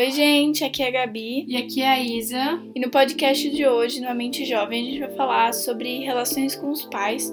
Oi, 0.00 0.10
gente, 0.12 0.64
aqui 0.64 0.82
é 0.82 0.88
a 0.88 0.90
Gabi. 0.90 1.44
E 1.46 1.58
aqui 1.58 1.82
é 1.82 1.88
a 1.90 2.00
Isa. 2.00 2.58
E 2.74 2.80
no 2.80 2.88
podcast 2.88 3.50
de 3.50 3.66
hoje, 3.66 4.00
no 4.00 4.14
Mente 4.14 4.46
Jovem, 4.46 4.80
a 4.80 4.90
gente 4.90 5.00
vai 5.00 5.10
falar 5.14 5.52
sobre 5.52 5.98
relações 5.98 6.56
com 6.56 6.70
os 6.70 6.86
pais, 6.86 7.30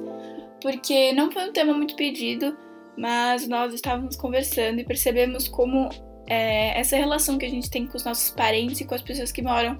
porque 0.61 1.13
não 1.13 1.31
foi 1.31 1.47
um 1.47 1.53
tema 1.53 1.71
muito 1.71 1.95
pedido, 1.95 2.57
mas 2.97 3.47
nós 3.47 3.73
estávamos 3.73 4.17
conversando 4.17 4.81
e 4.81 4.83
percebemos 4.83 5.47
como 5.47 5.87
é, 6.27 6.77
essa 6.77 6.97
relação 6.97 7.37
que 7.37 7.45
a 7.45 7.49
gente 7.49 7.69
tem 7.69 7.87
com 7.87 7.95
os 7.95 8.03
nossos 8.03 8.31
parentes 8.31 8.81
e 8.81 8.85
com 8.85 8.95
as 8.95 9.01
pessoas 9.01 9.31
que 9.31 9.41
moram 9.41 9.79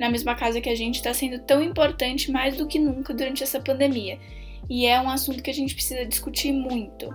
na 0.00 0.10
mesma 0.10 0.34
casa 0.34 0.60
que 0.60 0.68
a 0.68 0.74
gente 0.74 0.96
está 0.96 1.14
sendo 1.14 1.38
tão 1.38 1.62
importante 1.62 2.32
mais 2.32 2.56
do 2.56 2.66
que 2.66 2.80
nunca 2.80 3.14
durante 3.14 3.44
essa 3.44 3.60
pandemia. 3.60 4.18
E 4.68 4.86
é 4.86 5.00
um 5.00 5.08
assunto 5.08 5.40
que 5.40 5.50
a 5.50 5.54
gente 5.54 5.72
precisa 5.72 6.04
discutir 6.04 6.50
muito. 6.50 7.14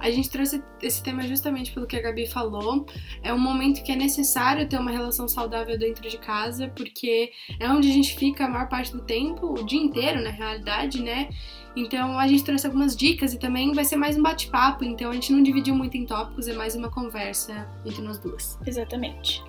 A 0.00 0.10
gente 0.10 0.30
trouxe 0.30 0.62
esse 0.82 1.02
tema 1.02 1.22
justamente 1.26 1.72
pelo 1.72 1.86
que 1.86 1.96
a 1.96 2.00
Gabi 2.00 2.26
falou. 2.26 2.86
É 3.22 3.32
um 3.32 3.38
momento 3.38 3.82
que 3.82 3.92
é 3.92 3.96
necessário 3.96 4.68
ter 4.68 4.78
uma 4.78 4.90
relação 4.90 5.26
saudável 5.28 5.78
dentro 5.78 6.08
de 6.08 6.18
casa, 6.18 6.68
porque 6.68 7.32
é 7.58 7.68
onde 7.68 7.90
a 7.90 7.92
gente 7.92 8.16
fica 8.16 8.44
a 8.44 8.48
maior 8.48 8.68
parte 8.68 8.92
do 8.92 9.00
tempo, 9.00 9.54
o 9.58 9.64
dia 9.64 9.80
inteiro, 9.80 10.22
na 10.22 10.30
realidade, 10.30 11.02
né? 11.02 11.28
Então 11.76 12.18
a 12.18 12.26
gente 12.26 12.44
trouxe 12.44 12.66
algumas 12.66 12.96
dicas 12.96 13.32
e 13.32 13.38
também 13.38 13.72
vai 13.72 13.84
ser 13.84 13.96
mais 13.96 14.16
um 14.16 14.22
bate-papo, 14.22 14.84
então 14.84 15.10
a 15.10 15.14
gente 15.14 15.32
não 15.32 15.42
dividiu 15.42 15.74
muito 15.74 15.96
em 15.96 16.04
tópicos, 16.04 16.48
é 16.48 16.52
mais 16.52 16.74
uma 16.74 16.90
conversa 16.90 17.68
entre 17.84 18.02
nós 18.02 18.18
duas. 18.18 18.58
Exatamente. 18.66 19.42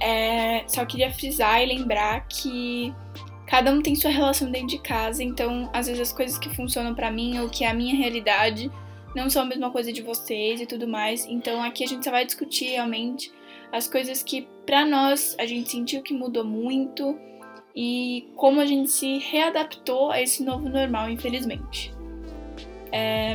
É, 0.00 0.64
só 0.68 0.84
queria 0.84 1.12
frisar 1.12 1.62
e 1.62 1.66
lembrar 1.66 2.26
que 2.28 2.94
cada 3.46 3.72
um 3.72 3.80
tem 3.80 3.96
sua 3.96 4.10
relação 4.10 4.50
dentro 4.50 4.68
de 4.68 4.78
casa, 4.78 5.22
então 5.22 5.70
às 5.72 5.86
vezes 5.86 6.02
as 6.02 6.12
coisas 6.12 6.38
que 6.38 6.54
funcionam 6.54 6.94
para 6.94 7.10
mim 7.10 7.38
ou 7.38 7.48
que 7.48 7.64
é 7.64 7.70
a 7.70 7.74
minha 7.74 7.96
realidade 7.96 8.70
não 9.18 9.28
são 9.28 9.42
a 9.42 9.44
mesma 9.44 9.70
coisa 9.70 9.92
de 9.92 10.00
vocês 10.00 10.60
e 10.60 10.66
tudo 10.66 10.86
mais. 10.86 11.26
Então 11.26 11.62
aqui 11.62 11.84
a 11.84 11.86
gente 11.86 12.04
só 12.04 12.10
vai 12.10 12.24
discutir 12.24 12.66
realmente 12.66 13.32
as 13.72 13.88
coisas 13.88 14.22
que 14.22 14.48
para 14.64 14.84
nós 14.84 15.34
a 15.38 15.44
gente 15.44 15.70
sentiu 15.70 16.02
que 16.02 16.14
mudou 16.14 16.44
muito 16.44 17.18
e 17.74 18.28
como 18.34 18.60
a 18.60 18.66
gente 18.66 18.90
se 18.90 19.18
readaptou 19.18 20.10
a 20.10 20.20
esse 20.22 20.42
novo 20.42 20.68
normal, 20.68 21.10
infelizmente. 21.10 21.92
É, 22.90 23.34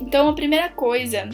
então 0.00 0.28
a 0.28 0.32
primeira 0.34 0.68
coisa 0.68 1.28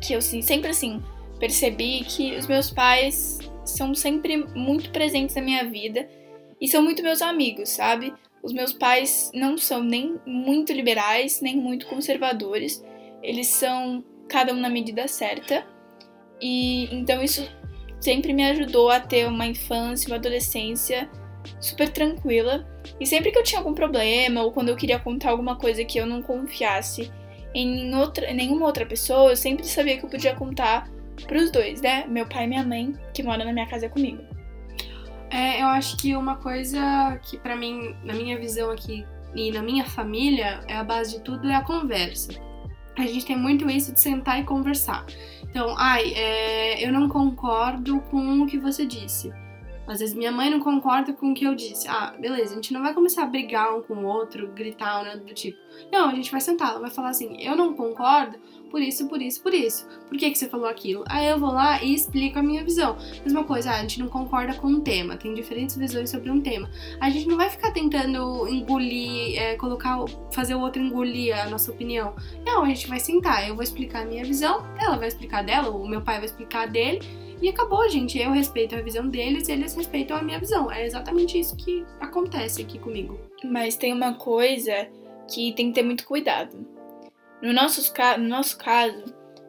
que 0.00 0.12
eu 0.12 0.20
sempre 0.20 0.70
assim 0.70 1.02
percebi 1.38 2.04
que 2.04 2.36
os 2.36 2.46
meus 2.46 2.70
pais 2.70 3.38
são 3.64 3.94
sempre 3.94 4.46
muito 4.54 4.90
presentes 4.90 5.34
na 5.34 5.42
minha 5.42 5.64
vida 5.64 6.08
e 6.60 6.68
são 6.68 6.82
muito 6.82 7.02
meus 7.02 7.20
amigos, 7.20 7.70
sabe? 7.70 8.12
Os 8.42 8.52
meus 8.52 8.72
pais 8.72 9.30
não 9.34 9.58
são 9.58 9.82
nem 9.82 10.18
muito 10.24 10.72
liberais, 10.72 11.40
nem 11.40 11.56
muito 11.56 11.86
conservadores. 11.86 12.82
Eles 13.26 13.48
são 13.48 14.04
cada 14.28 14.52
um 14.52 14.60
na 14.60 14.68
medida 14.68 15.08
certa. 15.08 15.66
E 16.40 16.88
então 16.94 17.22
isso 17.22 17.42
sempre 17.98 18.32
me 18.32 18.44
ajudou 18.44 18.88
a 18.88 19.00
ter 19.00 19.26
uma 19.26 19.46
infância, 19.46 20.08
uma 20.08 20.16
adolescência 20.16 21.10
super 21.60 21.88
tranquila. 21.88 22.64
E 23.00 23.06
sempre 23.06 23.32
que 23.32 23.38
eu 23.38 23.42
tinha 23.42 23.58
algum 23.58 23.74
problema 23.74 24.42
ou 24.42 24.52
quando 24.52 24.68
eu 24.68 24.76
queria 24.76 25.00
contar 25.00 25.30
alguma 25.30 25.56
coisa 25.56 25.84
que 25.84 25.98
eu 25.98 26.06
não 26.06 26.22
confiasse 26.22 27.10
em, 27.52 27.92
outra, 27.96 28.30
em 28.30 28.34
nenhuma 28.34 28.64
outra 28.64 28.86
pessoa, 28.86 29.30
eu 29.30 29.36
sempre 29.36 29.66
sabia 29.66 29.98
que 29.98 30.04
eu 30.04 30.10
podia 30.10 30.34
contar 30.34 30.88
pros 31.26 31.50
dois, 31.50 31.80
né? 31.80 32.04
Meu 32.06 32.26
pai 32.26 32.44
e 32.44 32.46
minha 32.46 32.62
mãe, 32.62 32.94
que 33.12 33.24
moram 33.24 33.44
na 33.44 33.52
minha 33.52 33.66
casa 33.66 33.88
comigo. 33.88 34.22
É, 35.30 35.62
eu 35.62 35.66
acho 35.66 35.96
que 35.96 36.14
uma 36.14 36.36
coisa 36.36 37.18
que 37.24 37.36
para 37.38 37.56
mim, 37.56 37.96
na 38.04 38.12
minha 38.12 38.38
visão 38.38 38.70
aqui 38.70 39.04
e 39.34 39.50
na 39.50 39.62
minha 39.62 39.84
família, 39.84 40.60
é 40.68 40.76
a 40.76 40.84
base 40.84 41.16
de 41.16 41.24
tudo 41.24 41.48
é 41.48 41.54
a 41.56 41.62
conversa. 41.62 42.45
A 42.96 43.02
gente 43.02 43.26
tem 43.26 43.36
muito 43.36 43.68
isso 43.70 43.92
de 43.92 44.00
sentar 44.00 44.40
e 44.40 44.44
conversar. 44.44 45.04
Então, 45.42 45.74
ai, 45.78 46.12
é, 46.14 46.86
eu 46.86 46.92
não 46.92 47.08
concordo 47.08 48.00
com 48.10 48.42
o 48.42 48.46
que 48.46 48.58
você 48.58 48.86
disse. 48.86 49.32
Às 49.86 50.00
vezes 50.00 50.14
minha 50.16 50.32
mãe 50.32 50.50
não 50.50 50.58
concorda 50.58 51.12
com 51.12 51.30
o 51.30 51.34
que 51.34 51.44
eu 51.44 51.54
disse. 51.54 51.86
Ah, 51.88 52.14
beleza, 52.18 52.52
a 52.52 52.54
gente 52.56 52.72
não 52.72 52.82
vai 52.82 52.92
começar 52.92 53.22
a 53.22 53.26
brigar 53.26 53.72
um 53.72 53.82
com 53.82 53.94
o 53.94 54.04
outro, 54.04 54.50
gritar 54.52 55.04
nada 55.04 55.18
do 55.18 55.32
tipo. 55.32 55.58
Não, 55.92 56.08
a 56.08 56.14
gente 56.14 56.30
vai 56.30 56.40
sentar, 56.40 56.70
ela 56.70 56.80
vai 56.80 56.90
falar 56.90 57.10
assim, 57.10 57.40
eu 57.40 57.54
não 57.54 57.74
concordo 57.74 58.36
por 58.70 58.80
isso, 58.80 59.08
por 59.08 59.22
isso, 59.22 59.42
por 59.42 59.54
isso. 59.54 59.86
Por 60.08 60.18
que, 60.18 60.30
que 60.30 60.38
você 60.38 60.48
falou 60.48 60.66
aquilo? 60.66 61.04
Aí 61.08 61.26
eu 61.26 61.38
vou 61.38 61.52
lá 61.52 61.82
e 61.82 61.94
explico 61.94 62.38
a 62.38 62.42
minha 62.42 62.64
visão. 62.64 62.96
Mesma 63.22 63.44
coisa, 63.44 63.70
a 63.70 63.80
gente 63.80 63.98
não 63.98 64.08
concorda 64.08 64.54
com 64.54 64.68
um 64.68 64.80
tema, 64.80 65.16
tem 65.16 65.34
diferentes 65.34 65.76
visões 65.76 66.10
sobre 66.10 66.30
um 66.30 66.40
tema. 66.40 66.70
A 67.00 67.10
gente 67.10 67.26
não 67.26 67.36
vai 67.36 67.50
ficar 67.50 67.72
tentando 67.72 68.48
engolir, 68.48 69.38
é, 69.38 69.56
colocar, 69.56 69.98
fazer 70.32 70.54
o 70.54 70.60
outro 70.60 70.82
engolir 70.82 71.38
a 71.38 71.48
nossa 71.48 71.70
opinião. 71.70 72.14
Não, 72.44 72.62
a 72.62 72.68
gente 72.68 72.86
vai 72.86 73.00
sentar, 73.00 73.48
eu 73.48 73.54
vou 73.54 73.62
explicar 73.62 74.02
a 74.02 74.06
minha 74.06 74.24
visão, 74.24 74.64
ela 74.78 74.96
vai 74.96 75.08
explicar 75.08 75.42
dela, 75.42 75.70
o 75.70 75.86
meu 75.88 76.02
pai 76.02 76.16
vai 76.16 76.26
explicar 76.26 76.66
dele 76.66 77.00
e 77.40 77.48
acabou, 77.48 77.88
gente. 77.88 78.18
Eu 78.18 78.32
respeito 78.32 78.74
a 78.74 78.80
visão 78.80 79.08
deles, 79.08 79.48
eles 79.48 79.74
respeitam 79.74 80.16
a 80.16 80.22
minha 80.22 80.38
visão. 80.38 80.70
É 80.70 80.86
exatamente 80.86 81.38
isso 81.38 81.56
que 81.56 81.84
acontece 82.00 82.62
aqui 82.62 82.78
comigo. 82.78 83.18
Mas 83.44 83.76
tem 83.76 83.92
uma 83.92 84.14
coisa 84.14 84.88
que 85.28 85.52
tem 85.52 85.68
que 85.68 85.74
ter 85.74 85.82
muito 85.82 86.06
cuidado. 86.06 86.75
No, 87.42 87.52
nossos, 87.52 87.92
no 88.18 88.28
nosso 88.28 88.56
caso, 88.58 89.04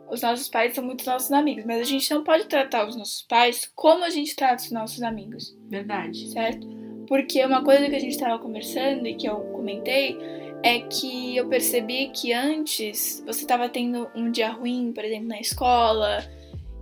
os 0.10 0.22
nossos 0.22 0.48
pais 0.48 0.74
são 0.74 0.84
muito 0.84 1.06
nossos 1.06 1.32
amigos, 1.32 1.66
mas 1.66 1.82
a 1.82 1.84
gente 1.84 2.10
não 2.14 2.24
pode 2.24 2.46
tratar 2.46 2.88
os 2.88 2.96
nossos 2.96 3.22
pais 3.22 3.70
como 3.76 4.04
a 4.04 4.10
gente 4.10 4.36
trata 4.36 4.64
os 4.64 4.72
nossos 4.72 5.02
amigos. 5.02 5.58
Verdade. 5.70 6.28
Certo? 6.30 6.68
Porque 7.08 7.44
uma 7.46 7.64
coisa 7.64 7.90
que 7.90 7.96
a 7.96 8.00
gente 8.00 8.12
estava 8.14 8.38
conversando 8.40 9.08
e 9.08 9.16
que 9.16 9.28
eu 9.28 9.40
comentei 9.54 10.18
é 10.64 10.80
que 10.80 11.38
eu 11.38 11.48
percebi 11.48 12.10
que 12.10 12.34
antes 12.34 13.24
você 13.26 13.42
estava 13.42 13.70
tendo 13.70 14.10
um 14.16 14.32
dia 14.32 14.50
ruim, 14.50 14.92
por 14.92 15.06
exemplo, 15.06 15.28
na 15.28 15.40
escola, 15.40 16.24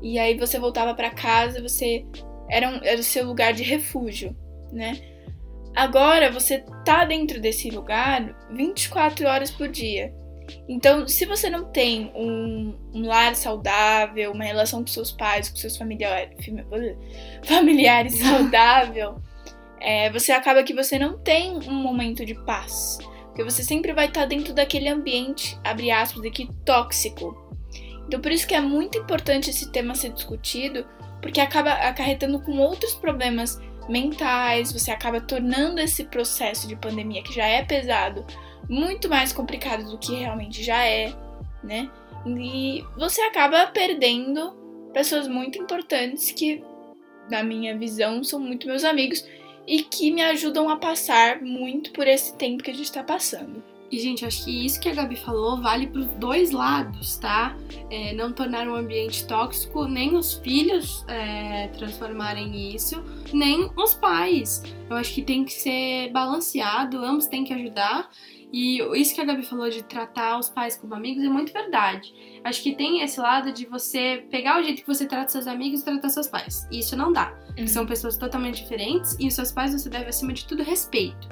e 0.01 0.17
aí 0.17 0.37
você 0.37 0.57
voltava 0.57 0.93
para 0.93 1.11
casa, 1.11 1.61
você 1.61 2.05
era, 2.49 2.69
um, 2.69 2.79
era 2.83 2.99
o 2.99 3.03
seu 3.03 3.25
lugar 3.25 3.53
de 3.53 3.63
refúgio, 3.63 4.35
né? 4.72 4.99
Agora 5.75 6.31
você 6.31 6.63
tá 6.85 7.03
dentro 7.03 7.41
desse 7.41 7.69
lugar 7.69 8.33
24 8.51 9.27
horas 9.27 9.51
por 9.51 9.67
dia. 9.67 10.13
Então, 10.67 11.07
se 11.07 11.25
você 11.25 11.50
não 11.50 11.66
tem 11.66 12.11
um, 12.16 12.75
um 12.94 13.06
lar 13.06 13.35
saudável, 13.35 14.31
uma 14.31 14.44
relação 14.44 14.81
com 14.81 14.88
seus 14.88 15.11
pais, 15.11 15.50
com 15.50 15.56
seus 15.56 15.78
familiares, 15.78 16.35
familiares 17.44 18.17
saudável, 18.19 19.22
é, 19.79 20.09
você 20.11 20.31
acaba 20.31 20.63
que 20.63 20.73
você 20.73 20.97
não 20.97 21.17
tem 21.17 21.57
um 21.57 21.73
momento 21.73 22.25
de 22.25 22.34
paz. 22.34 22.97
Porque 23.28 23.44
você 23.44 23.63
sempre 23.63 23.94
vai 23.94 24.07
estar 24.07 24.25
dentro 24.25 24.53
daquele 24.53 24.88
ambiente, 24.88 25.59
abre 25.63 25.91
aspas 25.91 26.23
aqui, 26.25 26.50
tóxico. 26.63 27.45
Então 28.07 28.22
por 28.22 28.31
isso 28.31 28.47
que 28.47 28.55
é 28.55 28.61
muito 28.61 28.97
importante 28.97 29.50
esse 29.50 29.72
tema 29.72 29.94
ser 29.94 30.13
discutido, 30.13 30.85
porque 31.22 31.41
acaba 31.41 31.73
acarretando 31.73 32.39
com 32.39 32.57
outros 32.59 32.94
problemas 32.95 33.59
mentais, 33.88 34.72
você 34.72 34.91
acaba 34.91 35.22
tornando 35.22 35.79
esse 35.79 36.03
processo 36.06 36.68
de 36.68 36.75
pandemia 36.75 37.23
que 37.23 37.34
já 37.34 37.46
é 37.46 37.63
pesado 37.63 38.25
muito 38.69 39.09
mais 39.09 39.31
complicado 39.31 39.90
do 39.90 39.97
que 39.97 40.16
realmente 40.16 40.63
já 40.63 40.84
é, 40.85 41.13
né? 41.63 41.90
E 42.25 42.84
você 42.97 43.22
acaba 43.22 43.68
perdendo 43.68 44.51
pessoas 44.94 45.28
muito 45.28 45.59
importantes 45.59 46.31
que, 46.31 46.63
na 47.29 47.44
minha 47.44 47.78
visão, 47.78 48.23
são 48.23 48.40
muito 48.40 48.68
meus 48.68 48.84
amigos 48.84 49.25
e 49.68 49.84
que 49.84 50.12
me 50.12 50.22
ajudam 50.22 50.69
a 50.69 50.78
passar 50.78 51.41
muito 51.41 51.91
por 51.91 52.07
esse 52.07 52.35
tempo 52.35 52.63
que 52.63 52.72
a 52.72 52.73
gente 52.73 52.85
está 52.85 53.03
passando. 53.03 53.63
E, 53.91 54.00
gente, 54.00 54.25
acho 54.25 54.46
que 54.46 54.66
isso 54.66 54.79
que 54.79 54.90
a 54.90 54.94
Gabi 54.94 55.16
falou 55.16 55.62
vale 55.62 55.88
para 55.88 56.01
os 56.01 56.07
dois 56.16 56.51
lados, 56.51 57.18
tá? 57.18 57.56
É, 57.90 58.13
não 58.13 58.31
tornar 58.34 58.68
um 58.68 58.75
ambiente 58.75 59.25
tóxico, 59.28 59.88
nem 59.88 60.16
os 60.16 60.34
filhos 60.35 61.06
é, 61.07 61.68
transformarem 61.69 62.73
isso, 62.73 63.03
nem 63.31 63.69
os 63.78 63.94
pais. 63.94 64.63
Eu 64.90 64.96
acho 64.96 65.13
que 65.13 65.22
tem 65.22 65.46
que 65.46 65.53
ser 65.53 66.12
balanceado, 66.12 66.97
ambos 66.97 67.28
têm 67.28 67.44
que 67.44 67.53
ajudar. 67.53 68.09
E 68.52 68.79
isso 68.99 69.14
que 69.14 69.22
a 69.22 69.26
Gabi 69.26 69.43
falou 69.43 69.70
de 69.70 69.84
tratar 69.84 70.40
os 70.40 70.49
pais 70.49 70.78
como 70.78 70.96
amigos 70.96 71.23
é 71.23 71.29
muito 71.29 71.52
verdade. 71.52 72.14
Acho 72.43 72.64
que 72.64 72.73
tem 72.73 73.02
esse 73.02 73.20
lado 73.20 73.52
de 73.52 73.66
você 73.66 74.26
pegar 74.31 74.59
o 74.59 74.64
jeito 74.64 74.81
que 74.81 74.88
você 74.88 75.05
trata 75.05 75.29
seus 75.29 75.46
amigos 75.46 75.81
e 75.81 75.85
tratar 75.85 76.09
seus 76.09 76.28
pais. 76.28 76.67
E 76.72 76.79
isso 76.79 76.96
não 76.96 77.11
dá. 77.11 77.38
Uhum. 77.58 77.67
São 77.67 77.85
pessoas 77.85 78.17
totalmente 78.17 78.64
diferentes 78.64 79.16
e 79.20 79.28
os 79.28 79.34
seus 79.34 79.52
pais 79.52 79.73
você 79.73 79.90
deve, 79.90 80.05
acima 80.05 80.31
de 80.31 80.46
tudo, 80.46 80.64
respeito 80.64 81.28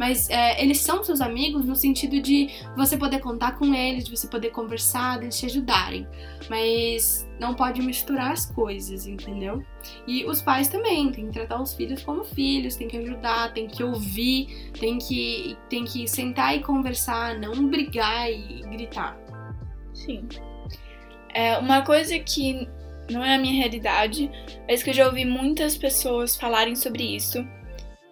mas 0.00 0.30
é, 0.30 0.62
eles 0.62 0.78
são 0.78 1.04
seus 1.04 1.20
amigos 1.20 1.66
no 1.66 1.76
sentido 1.76 2.22
de 2.22 2.48
você 2.74 2.96
poder 2.96 3.18
contar 3.18 3.58
com 3.58 3.74
eles, 3.74 4.04
de 4.04 4.16
você 4.16 4.26
poder 4.26 4.48
conversar, 4.48 5.18
de 5.18 5.26
eles 5.26 5.38
te 5.38 5.44
ajudarem. 5.44 6.08
Mas 6.48 7.30
não 7.38 7.54
pode 7.54 7.82
misturar 7.82 8.32
as 8.32 8.46
coisas, 8.46 9.06
entendeu? 9.06 9.62
E 10.06 10.24
os 10.24 10.40
pais 10.40 10.68
também, 10.68 11.12
tem 11.12 11.26
que 11.26 11.34
tratar 11.34 11.60
os 11.60 11.74
filhos 11.74 12.02
como 12.02 12.24
filhos, 12.24 12.76
tem 12.76 12.88
que 12.88 12.96
ajudar, 12.96 13.52
tem 13.52 13.68
que 13.68 13.84
ouvir, 13.84 14.70
tem 14.80 14.96
que, 14.96 15.54
tem 15.68 15.84
que 15.84 16.08
sentar 16.08 16.56
e 16.56 16.60
conversar, 16.60 17.38
não 17.38 17.68
brigar 17.68 18.32
e 18.32 18.62
gritar. 18.70 19.18
Sim. 19.92 20.26
É 21.34 21.58
uma 21.58 21.82
coisa 21.82 22.18
que 22.18 22.66
não 23.10 23.22
é 23.22 23.34
a 23.34 23.38
minha 23.38 23.52
realidade, 23.52 24.30
mas 24.66 24.82
que 24.82 24.88
eu 24.88 24.94
já 24.94 25.06
ouvi 25.06 25.26
muitas 25.26 25.76
pessoas 25.76 26.38
falarem 26.38 26.74
sobre 26.74 27.04
isso 27.04 27.46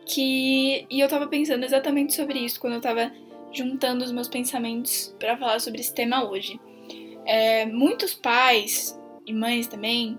que 0.08 0.86
e 0.90 1.00
eu 1.00 1.08
tava 1.08 1.26
pensando 1.26 1.64
exatamente 1.64 2.14
sobre 2.14 2.38
isso 2.38 2.58
quando 2.58 2.74
eu 2.74 2.80
tava 2.80 3.12
juntando 3.52 4.04
os 4.04 4.10
meus 4.10 4.26
pensamentos 4.26 5.14
para 5.18 5.36
falar 5.36 5.60
sobre 5.60 5.80
esse 5.80 5.94
tema 5.94 6.24
hoje. 6.28 6.58
É, 7.24 7.66
muitos 7.66 8.14
pais 8.14 8.98
e 9.26 9.32
mães 9.32 9.66
também 9.66 10.18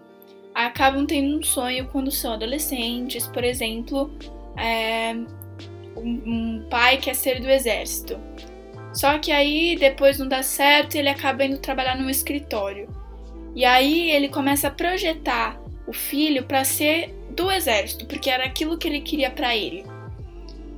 acabam 0.54 1.06
tendo 1.06 1.40
um 1.40 1.44
sonho 1.44 1.88
quando 1.88 2.12
são 2.12 2.34
adolescentes, 2.34 3.28
por 3.28 3.44
exemplo, 3.44 4.12
é, 4.56 5.14
um, 5.96 6.22
um 6.26 6.68
pai 6.70 6.98
quer 6.98 7.16
ser 7.16 7.42
do 7.42 7.50
exército. 7.50 8.20
Só 8.94 9.18
que 9.18 9.32
aí 9.32 9.76
depois 9.76 10.20
não 10.20 10.28
dá 10.28 10.44
certo 10.44 10.96
e 10.96 11.00
ele 11.00 11.10
acaba 11.10 11.46
indo 11.46 11.60
trabalhar 11.60 11.96
num 11.96 12.10
escritório. 12.10 12.90
E 13.56 13.66
aí 13.66 14.12
ele 14.12 14.30
começa 14.30 14.68
a 14.68 14.72
projetar 14.72 15.60
o 15.88 15.94
filho 15.94 16.44
para 16.44 16.64
ser 16.64 17.16
do 17.40 17.50
exército, 17.50 18.06
porque 18.06 18.30
era 18.30 18.44
aquilo 18.44 18.78
que 18.78 18.86
ele 18.86 19.00
queria 19.00 19.32
para 19.32 19.56
ele. 19.56 19.86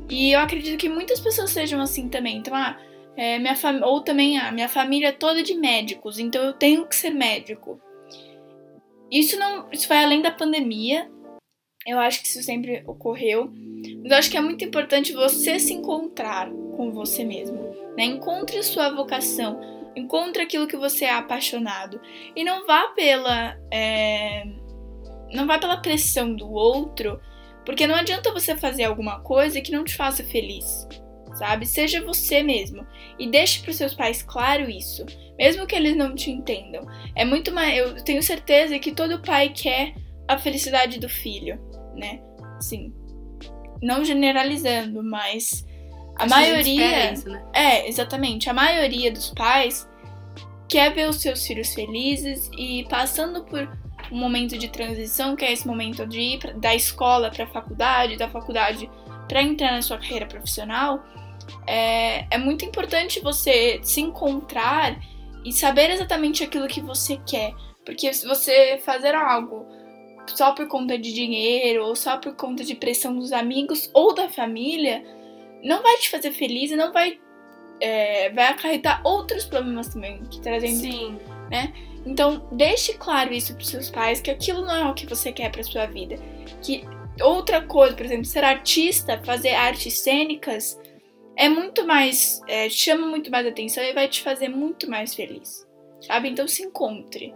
E 0.07 0.31
eu 0.31 0.39
acredito 0.39 0.77
que 0.77 0.87
muitas 0.87 1.19
pessoas 1.19 1.49
sejam 1.49 1.81
assim 1.81 2.07
também. 2.07 2.37
Então, 2.37 2.53
ah, 2.53 2.79
é, 3.17 3.39
minha 3.39 3.55
ou 3.83 4.01
também 4.01 4.37
a 4.37 4.49
ah, 4.49 4.51
minha 4.51 4.69
família 4.69 5.07
é 5.07 5.11
toda 5.11 5.41
de 5.41 5.55
médicos, 5.55 6.19
então 6.19 6.43
eu 6.43 6.53
tenho 6.53 6.85
que 6.85 6.95
ser 6.95 7.09
médico. 7.09 7.81
Isso 9.09 9.39
não, 9.39 9.71
isso 9.71 9.87
vai 9.87 10.03
além 10.03 10.21
da 10.21 10.29
pandemia. 10.29 11.09
Eu 11.87 11.97
acho 11.97 12.21
que 12.21 12.27
isso 12.27 12.43
sempre 12.43 12.83
ocorreu, 12.85 13.51
mas 14.03 14.11
eu 14.11 14.17
acho 14.17 14.29
que 14.29 14.37
é 14.37 14.41
muito 14.41 14.63
importante 14.63 15.13
você 15.13 15.57
se 15.57 15.73
encontrar 15.73 16.47
com 16.77 16.91
você 16.91 17.23
mesmo, 17.23 17.57
né? 17.97 18.03
Encontre 18.05 18.61
sua 18.61 18.89
vocação, 18.89 19.59
encontre 19.95 20.43
aquilo 20.43 20.67
que 20.67 20.77
você 20.77 21.05
é 21.05 21.13
apaixonado 21.13 21.99
e 22.35 22.43
não 22.43 22.67
vá 22.67 22.89
pela 22.89 23.57
é, 23.71 24.43
não 25.33 25.47
vá 25.47 25.57
pela 25.57 25.77
pressão 25.77 26.35
do 26.35 26.51
outro, 26.51 27.19
porque 27.65 27.87
não 27.87 27.95
adianta 27.95 28.33
você 28.33 28.55
fazer 28.55 28.83
alguma 28.83 29.19
coisa 29.21 29.61
que 29.61 29.71
não 29.71 29.83
te 29.83 29.95
faça 29.95 30.23
feliz 30.23 30.87
sabe? 31.33 31.65
Seja 31.65 32.03
você 32.03 32.43
mesmo 32.43 32.85
e 33.17 33.27
deixe 33.27 33.61
para 33.61 33.71
os 33.71 33.77
seus 33.77 33.93
pais 33.93 34.21
claro 34.21 34.69
isso, 34.69 35.05
mesmo 35.37 35.65
que 35.65 35.75
eles 35.75 35.95
não 35.95 36.13
te 36.15 36.31
entendam. 36.31 36.85
É 37.15 37.25
muito 37.25 37.51
mais, 37.51 37.77
eu 37.77 38.03
tenho 38.03 38.21
certeza 38.21 38.77
que 38.79 38.91
todo 38.91 39.21
pai 39.21 39.49
quer 39.49 39.95
a 40.27 40.37
felicidade 40.37 40.99
do 40.99 41.09
filho, 41.09 41.59
né? 41.95 42.21
Sim. 42.59 42.93
Não 43.81 44.05
generalizando, 44.05 45.03
mas 45.03 45.65
a 46.17 46.25
Acho 46.25 46.35
maioria 46.35 47.13
isso, 47.13 47.29
né? 47.29 47.43
É, 47.53 47.87
exatamente. 47.87 48.49
A 48.49 48.53
maioria 48.53 49.11
dos 49.11 49.31
pais 49.31 49.89
quer 50.69 50.93
ver 50.93 51.09
os 51.09 51.19
seus 51.21 51.45
filhos 51.45 51.73
felizes 51.73 52.49
e 52.57 52.85
passando 52.87 53.43
por 53.45 53.67
um 54.11 54.17
momento 54.17 54.57
de 54.57 54.67
transição, 54.69 55.35
que 55.35 55.45
é 55.45 55.51
esse 55.51 55.65
momento 55.65 56.05
de 56.05 56.19
ir 56.19 56.39
pra, 56.39 56.51
da 56.53 56.75
escola 56.75 57.31
para 57.31 57.45
a 57.45 57.47
faculdade, 57.47 58.17
da 58.17 58.29
faculdade 58.29 58.89
para 59.27 59.41
entrar 59.41 59.71
na 59.71 59.81
sua 59.81 59.97
carreira 59.97 60.25
profissional, 60.25 61.03
é, 61.65 62.25
é 62.29 62.37
muito 62.37 62.65
importante 62.65 63.19
você 63.19 63.79
se 63.83 64.01
encontrar 64.01 64.99
e 65.45 65.51
saber 65.51 65.89
exatamente 65.89 66.43
aquilo 66.43 66.67
que 66.67 66.81
você 66.81 67.17
quer. 67.25 67.53
Porque 67.85 68.13
se 68.13 68.27
você 68.27 68.79
fazer 68.83 69.15
algo 69.15 69.65
só 70.27 70.51
por 70.51 70.67
conta 70.67 70.97
de 70.97 71.13
dinheiro 71.13 71.85
ou 71.85 71.95
só 71.95 72.17
por 72.17 72.35
conta 72.35 72.63
de 72.63 72.75
pressão 72.75 73.15
dos 73.15 73.31
amigos 73.31 73.89
ou 73.93 74.13
da 74.13 74.29
família, 74.29 75.03
não 75.63 75.81
vai 75.81 75.97
te 75.97 76.09
fazer 76.09 76.31
feliz 76.31 76.71
e 76.71 76.75
não 76.75 76.91
vai 76.91 77.19
é, 77.79 78.29
vai 78.29 78.45
acarretar 78.47 79.01
outros 79.03 79.45
problemas 79.45 79.87
também 79.87 80.23
que 80.25 80.39
trazem, 80.39 80.75
Sim. 80.75 81.19
né? 81.49 81.73
Então 82.05 82.47
deixe 82.51 82.93
claro 82.93 83.33
isso 83.33 83.53
para 83.55 83.63
seus 83.63 83.89
pais 83.89 84.19
que 84.19 84.31
aquilo 84.31 84.61
não 84.61 84.75
é 84.75 84.89
o 84.89 84.93
que 84.93 85.05
você 85.05 85.31
quer 85.31 85.51
para 85.51 85.63
sua 85.63 85.85
vida, 85.85 86.15
que 86.61 86.83
outra 87.21 87.61
coisa, 87.61 87.95
por 87.95 88.05
exemplo, 88.05 88.25
ser 88.25 88.43
artista, 88.43 89.21
fazer 89.23 89.53
artes 89.53 89.99
cênicas 89.99 90.79
é 91.35 91.47
muito 91.49 91.85
mais. 91.85 92.41
É, 92.47 92.69
chama 92.69 93.07
muito 93.07 93.31
mais 93.31 93.45
atenção 93.45 93.83
e 93.83 93.93
vai 93.93 94.07
te 94.07 94.21
fazer 94.21 94.49
muito 94.49 94.89
mais 94.89 95.13
feliz. 95.13 95.67
Sabe? 96.01 96.29
Então 96.29 96.47
se 96.47 96.63
encontre. 96.63 97.33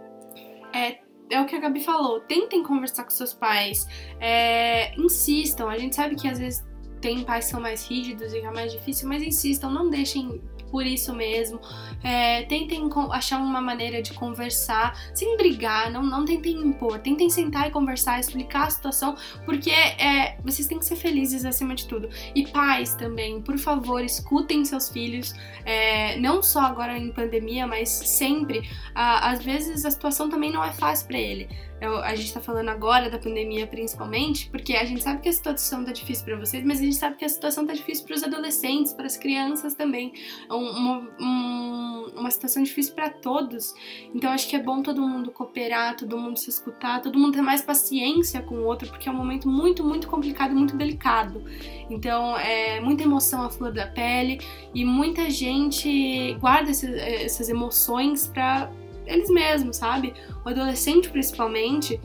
É, 0.72 0.98
é 1.30 1.40
o 1.40 1.46
que 1.46 1.56
a 1.56 1.60
Gabi 1.60 1.80
falou. 1.80 2.20
Tentem 2.20 2.62
conversar 2.62 3.04
com 3.04 3.10
seus 3.10 3.32
pais. 3.32 3.86
É, 4.20 4.94
insistam. 4.96 5.68
A 5.68 5.78
gente 5.78 5.94
sabe 5.94 6.16
que 6.16 6.28
às 6.28 6.38
vezes 6.38 6.64
tem 7.00 7.24
pais 7.24 7.46
que 7.46 7.50
são 7.52 7.60
mais 7.60 7.86
rígidos 7.86 8.32
e 8.32 8.40
que 8.40 8.46
é 8.46 8.50
mais 8.50 8.72
difícil, 8.72 9.08
mas 9.08 9.22
insistam, 9.22 9.70
não 9.70 9.90
deixem 9.90 10.40
por 10.70 10.84
isso 10.84 11.14
mesmo. 11.14 11.60
É, 12.02 12.42
tentem 12.42 12.88
achar 13.10 13.38
uma 13.38 13.60
maneira 13.60 14.02
de 14.02 14.12
conversar, 14.12 14.96
sem 15.14 15.36
brigar, 15.36 15.90
não, 15.90 16.02
não 16.02 16.24
tentem 16.24 16.54
impor. 16.54 16.98
Tentem 16.98 17.28
sentar 17.30 17.68
e 17.68 17.70
conversar, 17.70 18.20
explicar 18.20 18.66
a 18.66 18.70
situação, 18.70 19.16
porque 19.44 19.70
é, 19.70 20.36
vocês 20.44 20.68
têm 20.68 20.78
que 20.78 20.84
ser 20.84 20.96
felizes 20.96 21.44
acima 21.44 21.74
de 21.74 21.86
tudo. 21.86 22.08
E 22.34 22.46
pais 22.46 22.94
também, 22.94 23.40
por 23.40 23.58
favor, 23.58 24.02
escutem 24.02 24.64
seus 24.64 24.88
filhos, 24.88 25.34
é, 25.64 26.18
não 26.18 26.42
só 26.42 26.60
agora 26.60 26.96
em 26.96 27.10
pandemia, 27.10 27.66
mas 27.66 27.88
sempre. 27.88 28.68
às 28.94 29.42
vezes 29.42 29.84
a 29.84 29.90
situação 29.90 30.28
também 30.28 30.52
não 30.52 30.62
é 30.62 30.72
fácil 30.72 31.06
para 31.06 31.18
ele 31.18 31.48
eu, 31.80 31.98
a 31.98 32.14
gente 32.14 32.32
tá 32.32 32.40
falando 32.40 32.70
agora 32.70 33.10
da 33.10 33.18
pandemia 33.18 33.66
principalmente, 33.66 34.48
porque 34.50 34.74
a 34.74 34.84
gente 34.84 35.02
sabe 35.02 35.20
que 35.20 35.28
a 35.28 35.32
situação 35.32 35.84
tá 35.84 35.92
difícil 35.92 36.24
para 36.24 36.36
vocês, 36.36 36.64
mas 36.64 36.80
a 36.80 36.82
gente 36.82 36.96
sabe 36.96 37.16
que 37.16 37.24
a 37.24 37.28
situação 37.28 37.66
tá 37.66 37.74
difícil 37.74 38.06
para 38.06 38.14
os 38.14 38.22
adolescentes, 38.22 38.92
para 38.94 39.06
as 39.06 39.16
crianças 39.16 39.74
também. 39.74 40.12
É 40.48 40.52
uma, 40.52 41.08
um, 41.20 42.12
uma 42.16 42.30
situação 42.30 42.62
difícil 42.62 42.94
para 42.94 43.10
todos. 43.10 43.74
Então 44.14 44.30
acho 44.30 44.48
que 44.48 44.56
é 44.56 44.62
bom 44.62 44.82
todo 44.82 45.02
mundo 45.02 45.30
cooperar, 45.30 45.96
todo 45.96 46.16
mundo 46.16 46.38
se 46.38 46.48
escutar, 46.48 47.02
todo 47.02 47.18
mundo 47.18 47.34
ter 47.34 47.42
mais 47.42 47.60
paciência 47.60 48.40
com 48.42 48.54
o 48.56 48.64
outro, 48.64 48.88
porque 48.88 49.08
é 49.08 49.12
um 49.12 49.16
momento 49.16 49.48
muito, 49.48 49.84
muito 49.84 50.08
complicado, 50.08 50.54
muito 50.54 50.76
delicado. 50.76 51.44
Então 51.90 52.36
é 52.38 52.80
muita 52.80 53.02
emoção 53.02 53.42
à 53.42 53.50
flor 53.50 53.72
da 53.72 53.86
pele 53.86 54.40
e 54.74 54.84
muita 54.84 55.28
gente 55.28 56.34
guarda 56.40 56.70
esses, 56.70 56.90
essas 56.90 57.48
emoções 57.50 58.26
para 58.26 58.70
eles 59.06 59.30
mesmos, 59.30 59.76
sabe? 59.76 60.12
O 60.44 60.48
adolescente, 60.48 61.08
principalmente, 61.08 62.00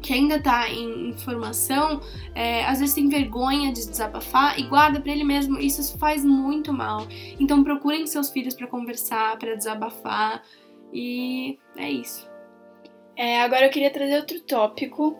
que 0.00 0.12
ainda 0.12 0.40
tá 0.40 0.70
em, 0.70 1.12
formação, 1.18 2.00
é, 2.34 2.64
às 2.64 2.78
vezes 2.80 2.94
tem 2.94 3.08
vergonha 3.08 3.72
de 3.72 3.88
desabafar 3.88 4.58
e 4.58 4.62
guarda 4.62 5.00
para 5.00 5.12
ele 5.12 5.24
mesmo. 5.24 5.58
Isso 5.58 5.98
faz 5.98 6.24
muito 6.24 6.72
mal. 6.72 7.06
Então 7.38 7.64
procurem 7.64 8.06
seus 8.06 8.30
filhos 8.30 8.54
para 8.54 8.66
conversar, 8.66 9.36
para 9.38 9.54
desabafar 9.54 10.42
e 10.92 11.58
é 11.76 11.90
isso. 11.90 12.28
É, 13.16 13.40
agora 13.40 13.66
eu 13.66 13.70
queria 13.70 13.90
trazer 13.90 14.16
outro 14.16 14.40
tópico 14.40 15.16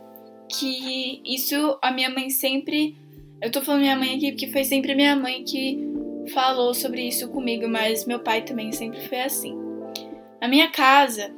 que 0.48 1.20
isso 1.24 1.78
a 1.82 1.90
minha 1.90 2.08
mãe 2.08 2.30
sempre, 2.30 2.96
eu 3.42 3.50
tô 3.50 3.60
falando 3.60 3.82
minha 3.82 3.96
mãe 3.96 4.16
aqui 4.16 4.30
porque 4.30 4.46
foi 4.46 4.64
sempre 4.64 4.94
minha 4.94 5.16
mãe 5.16 5.44
que 5.44 5.86
falou 6.32 6.72
sobre 6.72 7.02
isso 7.02 7.28
comigo, 7.28 7.68
mas 7.68 8.06
meu 8.06 8.20
pai 8.20 8.42
também 8.42 8.70
sempre 8.72 9.00
foi 9.08 9.20
assim. 9.20 9.67
Na 10.40 10.46
minha 10.46 10.70
casa, 10.70 11.34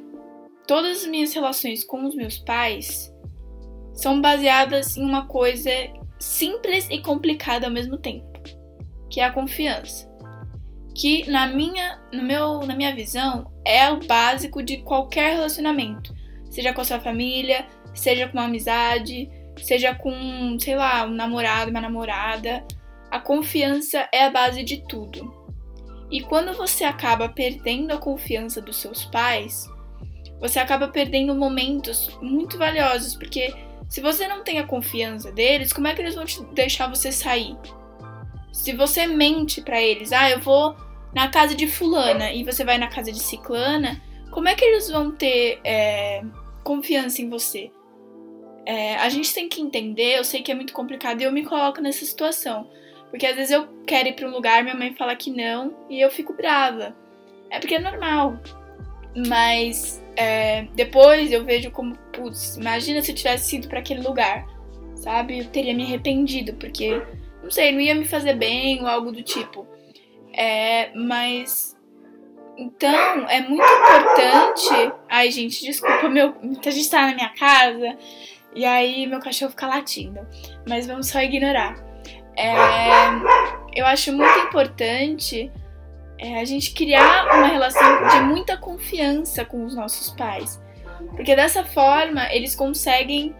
todas 0.67 1.01
as 1.01 1.07
minhas 1.07 1.33
relações 1.33 1.83
com 1.83 2.05
os 2.05 2.15
meus 2.15 2.37
pais 2.37 3.11
são 3.93 4.21
baseadas 4.21 4.95
em 4.95 5.03
uma 5.03 5.25
coisa 5.25 5.71
simples 6.19 6.87
e 6.89 7.01
complicada 7.01 7.65
ao 7.65 7.73
mesmo 7.73 7.97
tempo, 7.97 8.39
que 9.09 9.19
é 9.19 9.25
a 9.25 9.31
confiança. 9.31 10.09
Que 10.95 11.29
na 11.29 11.47
minha, 11.47 11.99
no 12.13 12.21
meu, 12.21 12.59
na 12.59 12.75
minha 12.75 12.93
visão 12.93 13.51
é 13.65 13.89
o 13.89 14.05
básico 14.05 14.61
de 14.61 14.77
qualquer 14.77 15.33
relacionamento, 15.33 16.13
seja 16.49 16.73
com 16.73 16.81
a 16.81 16.85
sua 16.85 16.99
família, 16.99 17.65
seja 17.93 18.27
com 18.27 18.37
uma 18.37 18.45
amizade, 18.45 19.29
seja 19.57 19.95
com, 19.95 20.57
sei 20.59 20.75
lá, 20.75 21.05
um 21.05 21.11
namorado, 21.11 21.71
uma 21.71 21.81
namorada. 21.81 22.63
A 23.09 23.19
confiança 23.19 24.07
é 24.13 24.25
a 24.25 24.29
base 24.29 24.63
de 24.63 24.85
tudo. 24.87 25.40
E 26.11 26.19
quando 26.21 26.53
você 26.53 26.83
acaba 26.83 27.29
perdendo 27.29 27.93
a 27.93 27.97
confiança 27.97 28.61
dos 28.61 28.77
seus 28.77 29.05
pais, 29.05 29.69
você 30.41 30.59
acaba 30.59 30.89
perdendo 30.89 31.33
momentos 31.33 32.09
muito 32.21 32.57
valiosos, 32.57 33.15
porque 33.15 33.53
se 33.87 34.01
você 34.01 34.27
não 34.27 34.43
tem 34.43 34.59
a 34.59 34.67
confiança 34.67 35.31
deles, 35.31 35.71
como 35.71 35.87
é 35.87 35.93
que 35.93 36.01
eles 36.01 36.15
vão 36.15 36.25
te 36.25 36.43
deixar 36.53 36.89
você 36.89 37.11
sair? 37.11 37.55
Se 38.51 38.73
você 38.73 39.07
mente 39.07 39.61
para 39.61 39.81
eles, 39.81 40.11
ah, 40.11 40.29
eu 40.29 40.39
vou 40.39 40.75
na 41.13 41.29
casa 41.29 41.55
de 41.55 41.67
fulana 41.67 42.31
e 42.31 42.43
você 42.43 42.65
vai 42.65 42.77
na 42.77 42.87
casa 42.87 43.11
de 43.11 43.19
ciclana, 43.19 44.01
como 44.31 44.47
é 44.47 44.55
que 44.55 44.65
eles 44.65 44.89
vão 44.89 45.11
ter 45.11 45.59
é, 45.63 46.23
confiança 46.63 47.21
em 47.21 47.29
você? 47.29 47.71
É, 48.65 48.95
a 48.95 49.09
gente 49.09 49.33
tem 49.33 49.49
que 49.49 49.61
entender, 49.61 50.17
eu 50.17 50.23
sei 50.23 50.41
que 50.41 50.51
é 50.51 50.55
muito 50.55 50.73
complicado 50.73 51.21
e 51.21 51.23
eu 51.23 51.31
me 51.31 51.43
coloco 51.43 51.81
nessa 51.81 52.05
situação. 52.05 52.69
Porque 53.11 53.27
às 53.27 53.35
vezes 53.35 53.51
eu 53.51 53.67
quero 53.85 54.07
ir 54.09 54.13
para 54.13 54.27
um 54.27 54.31
lugar, 54.31 54.63
minha 54.63 54.75
mãe 54.75 54.95
fala 54.95 55.15
que 55.15 55.29
não 55.29 55.75
e 55.89 56.01
eu 56.01 56.09
fico 56.09 56.33
brava. 56.33 56.95
É 57.49 57.59
porque 57.59 57.75
é 57.75 57.79
normal. 57.79 58.39
Mas 59.27 60.01
é, 60.15 60.63
depois 60.73 61.31
eu 61.31 61.43
vejo 61.43 61.69
como, 61.71 61.95
putz, 62.13 62.55
imagina 62.55 63.01
se 63.01 63.11
eu 63.11 63.15
tivesse 63.15 63.57
ido 63.57 63.67
para 63.67 63.79
aquele 63.79 64.01
lugar, 64.01 64.45
sabe? 64.95 65.39
Eu 65.39 65.45
teria 65.45 65.73
me 65.73 65.83
arrependido, 65.83 66.53
porque, 66.53 67.01
não 67.43 67.51
sei, 67.51 67.73
não 67.73 67.81
ia 67.81 67.93
me 67.93 68.05
fazer 68.05 68.33
bem 68.35 68.81
ou 68.81 68.87
algo 68.87 69.11
do 69.11 69.21
tipo. 69.21 69.67
É, 70.33 70.91
mas. 70.95 71.77
Então, 72.57 73.27
é 73.27 73.41
muito 73.41 73.63
importante. 73.63 74.93
Ai, 75.09 75.31
gente, 75.31 75.65
desculpa, 75.65 76.07
meu, 76.07 76.33
a 76.65 76.69
gente 76.69 76.89
tá 76.89 77.07
na 77.07 77.15
minha 77.15 77.29
casa 77.29 77.97
e 78.53 78.65
aí 78.65 79.07
meu 79.07 79.19
cachorro 79.19 79.51
fica 79.51 79.67
latindo. 79.67 80.19
Mas 80.67 80.85
vamos 80.87 81.07
só 81.07 81.21
ignorar. 81.21 81.90
É, 82.35 82.53
eu 83.73 83.85
acho 83.85 84.11
muito 84.13 84.39
importante 84.39 85.51
é, 86.17 86.39
a 86.39 86.45
gente 86.45 86.73
criar 86.73 87.25
uma 87.25 87.47
relação 87.47 88.07
de 88.07 88.21
muita 88.21 88.57
confiança 88.57 89.43
com 89.43 89.65
os 89.65 89.75
nossos 89.75 90.11
pais. 90.11 90.61
Porque 91.15 91.35
dessa 91.35 91.63
forma 91.63 92.31
eles 92.33 92.55
conseguem 92.55 93.35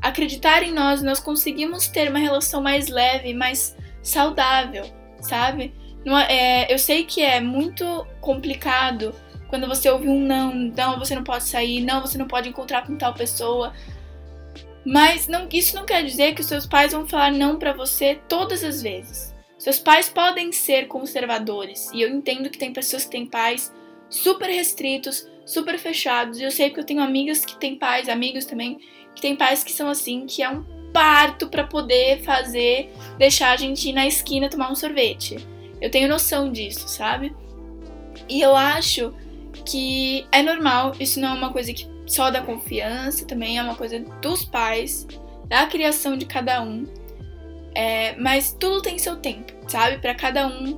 acreditar 0.00 0.62
em 0.62 0.72
nós, 0.72 1.02
nós 1.02 1.20
conseguimos 1.20 1.86
ter 1.88 2.08
uma 2.08 2.18
relação 2.18 2.62
mais 2.62 2.88
leve, 2.88 3.34
mais 3.34 3.76
saudável, 4.02 4.86
sabe? 5.20 5.74
É, 6.28 6.72
eu 6.72 6.78
sei 6.78 7.04
que 7.04 7.22
é 7.22 7.40
muito 7.40 8.06
complicado 8.20 9.14
quando 9.48 9.66
você 9.66 9.90
ouve 9.90 10.08
um 10.08 10.20
não, 10.20 10.54
não, 10.54 10.98
você 10.98 11.14
não 11.14 11.24
pode 11.24 11.44
sair, 11.44 11.82
não, 11.82 12.00
você 12.00 12.16
não 12.16 12.26
pode 12.26 12.48
encontrar 12.48 12.86
com 12.86 12.96
tal 12.96 13.12
pessoa. 13.12 13.72
Mas 14.84 15.28
não, 15.28 15.48
isso 15.52 15.76
não 15.76 15.84
quer 15.84 16.04
dizer 16.04 16.34
que 16.34 16.40
os 16.40 16.46
seus 16.46 16.66
pais 16.66 16.92
vão 16.92 17.06
falar 17.06 17.32
não 17.32 17.58
para 17.58 17.72
você 17.72 18.18
todas 18.28 18.64
as 18.64 18.82
vezes. 18.82 19.34
Seus 19.58 19.78
pais 19.78 20.08
podem 20.08 20.52
ser 20.52 20.88
conservadores, 20.88 21.90
e 21.92 22.00
eu 22.00 22.08
entendo 22.08 22.48
que 22.48 22.58
tem 22.58 22.72
pessoas 22.72 23.04
que 23.04 23.10
têm 23.10 23.26
pais 23.26 23.70
super 24.08 24.48
restritos, 24.48 25.28
super 25.44 25.78
fechados, 25.78 26.38
e 26.38 26.44
eu 26.44 26.50
sei 26.50 26.70
que 26.70 26.80
eu 26.80 26.84
tenho 26.84 27.02
amigas 27.02 27.44
que 27.44 27.58
têm 27.58 27.76
pais, 27.76 28.08
amigos 28.08 28.46
também, 28.46 28.78
que 29.14 29.20
têm 29.20 29.36
pais 29.36 29.62
que 29.62 29.72
são 29.72 29.88
assim, 29.88 30.24
que 30.24 30.42
é 30.42 30.48
um 30.48 30.64
parto 30.92 31.48
para 31.48 31.64
poder 31.64 32.22
fazer, 32.22 32.90
deixar 33.18 33.52
a 33.52 33.56
gente 33.56 33.88
ir 33.88 33.92
na 33.92 34.06
esquina 34.06 34.48
tomar 34.48 34.70
um 34.70 34.74
sorvete. 34.74 35.36
Eu 35.80 35.90
tenho 35.90 36.08
noção 36.08 36.50
disso, 36.50 36.88
sabe? 36.88 37.34
E 38.28 38.40
eu 38.40 38.56
acho 38.56 39.12
que 39.66 40.26
é 40.32 40.42
normal, 40.42 40.92
isso 40.98 41.20
não 41.20 41.28
é 41.28 41.32
uma 41.34 41.52
coisa 41.52 41.72
que 41.72 41.86
só 42.10 42.28
da 42.28 42.42
confiança, 42.42 43.24
também 43.24 43.56
é 43.56 43.62
uma 43.62 43.76
coisa 43.76 44.00
dos 44.20 44.44
pais, 44.44 45.06
da 45.46 45.64
criação 45.66 46.16
de 46.16 46.26
cada 46.26 46.60
um. 46.60 46.84
É, 47.72 48.16
mas 48.16 48.52
tudo 48.58 48.82
tem 48.82 48.98
seu 48.98 49.16
tempo, 49.16 49.52
sabe? 49.68 49.98
Para 49.98 50.12
cada 50.12 50.44
um 50.48 50.76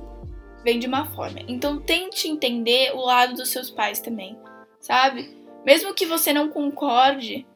vem 0.63 0.77
de 0.77 0.85
uma 0.85 1.07
forma. 1.07 1.39
Então 1.47 1.79
tente 1.79 2.27
entender 2.27 2.91
o 2.93 3.01
lado 3.01 3.33
dos 3.33 3.49
seus 3.49 3.71
pais 3.71 3.99
também, 3.99 4.37
sabe? 4.79 5.35
Mesmo 5.65 5.95
que 5.95 6.05
você 6.05 6.31
não 6.31 6.49
concorde, 6.49 7.47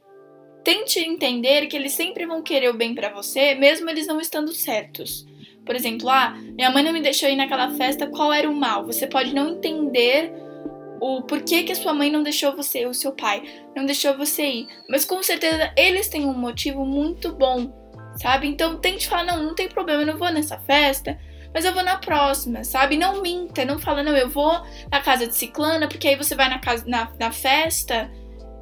tente 0.63 1.00
entender 1.00 1.67
que 1.67 1.77
eles 1.77 1.91
sempre 1.91 2.25
vão 2.25 2.41
querer 2.41 2.69
o 2.69 2.77
bem 2.77 2.96
para 2.96 3.13
você, 3.13 3.53
mesmo 3.53 3.88
eles 3.91 4.07
não 4.07 4.19
estando 4.19 4.51
certos. 4.53 5.24
Por 5.63 5.75
exemplo, 5.75 6.10
ah, 6.10 6.31
minha 6.55 6.72
mãe 6.72 6.84
não 6.84 6.93
me 6.93 7.01
deixou 7.01 7.29
ir 7.29 7.36
naquela 7.36 7.69
festa, 7.75 8.07
qual 8.07 8.34
era 8.34 8.50
o 8.50 8.55
mal? 8.55 8.88
Você 8.88 9.05
pode 9.05 9.36
não 9.36 9.51
entender 9.51 10.47
o 11.00 11.22
porquê 11.22 11.63
que 11.63 11.72
a 11.72 11.75
sua 11.75 11.94
mãe 11.94 12.12
não 12.12 12.24
deixou 12.24 12.56
você, 12.56 12.86
o 12.86 12.94
seu 12.94 13.12
pai 13.12 13.44
não 13.75 13.86
deixou 13.86 14.18
você 14.18 14.46
ir, 14.46 14.68
mas 14.89 15.06
com 15.06 15.22
certeza 15.22 15.72
eles 15.75 16.08
têm 16.08 16.25
um 16.25 16.34
motivo 16.34 16.86
muito 16.86 17.34
bom, 17.34 17.72
sabe? 18.16 18.48
Então 18.48 18.77
tente 18.77 19.08
falar, 19.08 19.24
não, 19.24 19.44
não 19.44 19.56
tem 19.56 19.68
problema, 19.68 20.01
eu 20.01 20.08
não 20.08 20.18
vou 20.18 20.32
nessa 20.32 20.58
festa, 20.60 21.20
mas 21.54 21.66
eu 21.66 21.74
vou 21.74 21.84
na 21.84 21.98
próxima, 21.98 22.63
sabe? 22.63 22.98
Não 22.98 23.22
minta, 23.22 23.66
não 23.66 23.80
fala, 23.80 24.04
não, 24.04 24.16
eu 24.16 24.30
vou 24.30 24.62
na 24.92 25.01
casa 25.01 25.27
de 25.27 25.36
ciclana, 25.36 25.88
porque 25.88 26.08
aí 26.08 26.16
você 26.16 26.36
vai 26.36 26.50
na, 26.50 26.60
casa, 26.60 26.84
na, 26.88 27.12
na 27.20 27.32
festa 27.32 28.12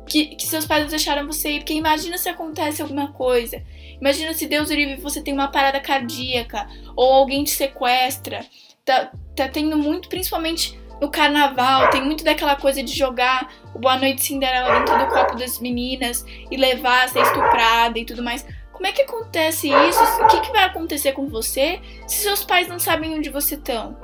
que, 0.08 0.36
que 0.36 0.46
seus 0.46 0.66
pais 0.66 0.90
deixaram 0.90 1.26
você 1.26 1.52
ir, 1.52 1.60
porque 1.60 1.74
imagina 1.74 2.18
se 2.18 2.30
acontece 2.30 2.82
alguma 2.82 3.12
coisa, 3.12 3.62
imagina 4.00 4.34
se 4.34 4.46
Deus 4.46 4.70
livre 4.70 4.98
você 4.98 5.22
tem 5.22 5.34
uma 5.34 5.48
parada 5.48 5.80
cardíaca, 5.80 6.68
ou 6.96 7.12
alguém 7.12 7.44
te 7.44 7.52
sequestra, 7.52 8.46
tá, 8.84 9.12
tá 9.36 9.48
tendo 9.48 9.78
muito, 9.78 10.08
principalmente 10.08 10.80
no 11.02 11.10
carnaval, 11.10 11.90
tem 11.90 12.04
muito 12.04 12.24
daquela 12.24 12.56
coisa 12.56 12.82
de 12.82 12.94
jogar 12.96 13.54
o 13.74 13.80
Boa 13.80 13.98
Noite 13.98 14.24
Cinderela 14.24 14.80
dentro 14.80 14.98
do 14.98 15.08
copo 15.08 15.36
das 15.36 15.60
meninas 15.60 16.26
e 16.50 16.56
levar 16.56 17.06
a 17.06 17.08
ser 17.08 17.22
estuprada 17.22 18.00
e 18.00 18.06
tudo 18.06 18.24
mais. 18.24 18.46
Como 18.72 18.88
é 18.88 18.92
que 18.92 19.04
acontece 19.04 19.70
isso? 19.70 20.04
O 20.22 20.28
que, 20.28 20.42
que 20.42 20.52
vai 20.52 20.66
acontecer 20.66 21.14
com 21.14 21.28
você 21.28 21.82
se 22.08 22.24
seus 22.24 22.44
pais 22.44 22.68
não 22.68 22.78
sabem 22.78 23.16
onde 23.16 23.30
você 23.30 23.56
estão? 23.56 23.98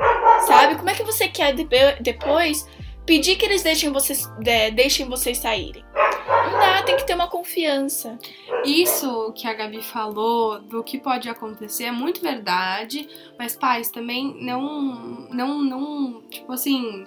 Sabe? 0.48 0.76
Como 0.76 0.90
é 0.90 0.94
que 0.94 1.04
você 1.04 1.28
quer 1.28 1.54
depois 2.00 2.66
pedir 3.06 3.36
que 3.36 3.46
eles 3.46 3.64
deixem 3.64 3.92
vocês, 3.92 4.30
deixem 4.74 5.08
vocês 5.08 5.38
saírem? 5.38 5.84
Não 5.94 6.60
dá, 6.60 6.82
tem 6.84 6.96
que 6.96 7.06
ter 7.06 7.16
uma 7.16 7.28
confiança. 7.28 8.18
Isso 8.66 9.32
que 9.34 9.48
a 9.48 9.54
Gabi 9.54 9.82
falou 9.82 10.60
do 10.60 10.84
que 10.84 10.98
pode 10.98 11.30
acontecer 11.30 11.86
é 11.86 11.92
muito 11.92 12.22
verdade, 12.22 13.08
mas 13.38 13.56
pais 13.56 13.90
também 13.90 14.36
não, 14.42 15.28
não, 15.30 15.64
não, 15.64 16.22
tipo 16.30 16.52
assim, 16.52 17.06